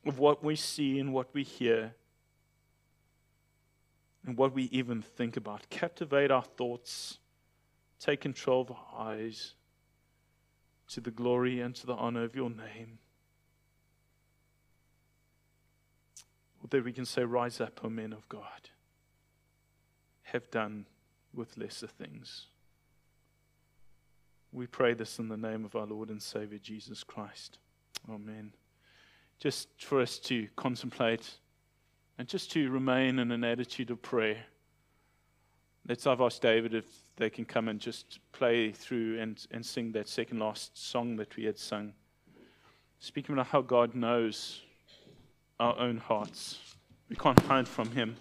of 0.06 0.18
what 0.18 0.44
we 0.44 0.56
see 0.56 0.98
and 0.98 1.12
what 1.12 1.32
we 1.32 1.42
hear 1.42 1.94
and 4.26 4.36
what 4.36 4.54
we 4.54 4.64
even 4.64 5.02
think 5.02 5.36
about. 5.36 5.68
Captivate 5.70 6.30
our 6.30 6.42
thoughts, 6.42 7.18
take 8.00 8.20
control 8.20 8.62
of 8.62 8.70
our 8.70 9.12
eyes 9.12 9.54
to 10.88 11.00
the 11.00 11.10
glory 11.10 11.60
and 11.60 11.74
to 11.74 11.86
the 11.86 11.94
honor 11.94 12.24
of 12.24 12.34
your 12.34 12.50
name. 12.50 12.98
That 16.70 16.84
we 16.84 16.92
can 16.92 17.04
say, 17.04 17.22
Rise 17.24 17.60
up, 17.60 17.80
O 17.84 17.90
men 17.90 18.12
of 18.12 18.28
God, 18.28 18.70
have 20.22 20.50
done 20.50 20.86
with 21.34 21.58
lesser 21.58 21.86
things. 21.86 22.46
We 24.50 24.66
pray 24.66 24.94
this 24.94 25.18
in 25.18 25.28
the 25.28 25.36
name 25.36 25.64
of 25.64 25.76
our 25.76 25.84
Lord 25.84 26.08
and 26.08 26.22
Savior 26.22 26.58
Jesus 26.58 27.04
Christ. 27.04 27.58
Amen. 28.08 28.52
Just 29.38 29.68
for 29.78 30.00
us 30.00 30.18
to 30.20 30.48
contemplate 30.56 31.30
and 32.18 32.28
just 32.28 32.50
to 32.52 32.70
remain 32.70 33.18
in 33.18 33.30
an 33.30 33.44
attitude 33.44 33.90
of 33.90 34.00
prayer. 34.00 34.44
Let's 35.86 36.04
have 36.04 36.20
asked 36.20 36.42
David 36.42 36.74
if 36.74 36.86
they 37.16 37.28
can 37.28 37.44
come 37.44 37.68
and 37.68 37.78
just 37.78 38.20
play 38.32 38.72
through 38.72 39.20
and, 39.20 39.44
and 39.50 39.64
sing 39.64 39.92
that 39.92 40.08
second 40.08 40.38
last 40.38 40.76
song 40.76 41.16
that 41.16 41.36
we 41.36 41.44
had 41.44 41.58
sung. 41.58 41.92
Speaking 43.00 43.34
about 43.34 43.48
how 43.48 43.60
God 43.60 43.94
knows 43.94 44.62
our 45.60 45.78
own 45.78 45.98
hearts. 45.98 46.58
We 47.08 47.16
can't 47.16 47.40
hide 47.40 47.68
from 47.68 47.90
Him. 47.90 48.16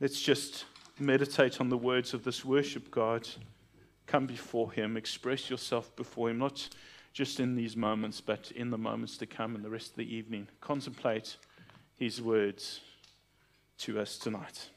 Let's 0.00 0.20
just 0.20 0.64
meditate 0.98 1.60
on 1.60 1.68
the 1.68 1.76
words 1.76 2.14
of 2.14 2.24
this 2.24 2.44
worship, 2.44 2.90
God. 2.90 3.28
Come 4.06 4.26
before 4.26 4.72
Him, 4.72 4.96
express 4.96 5.50
yourself 5.50 5.94
before 5.96 6.30
Him, 6.30 6.38
not 6.38 6.68
just 7.16 7.40
in 7.40 7.54
these 7.54 7.78
moments, 7.78 8.20
but 8.20 8.52
in 8.54 8.68
the 8.68 8.76
moments 8.76 9.16
to 9.16 9.24
come 9.24 9.54
and 9.54 9.64
the 9.64 9.70
rest 9.70 9.92
of 9.92 9.96
the 9.96 10.14
evening. 10.14 10.46
Contemplate 10.60 11.38
his 11.98 12.20
words 12.20 12.80
to 13.78 13.98
us 13.98 14.18
tonight. 14.18 14.68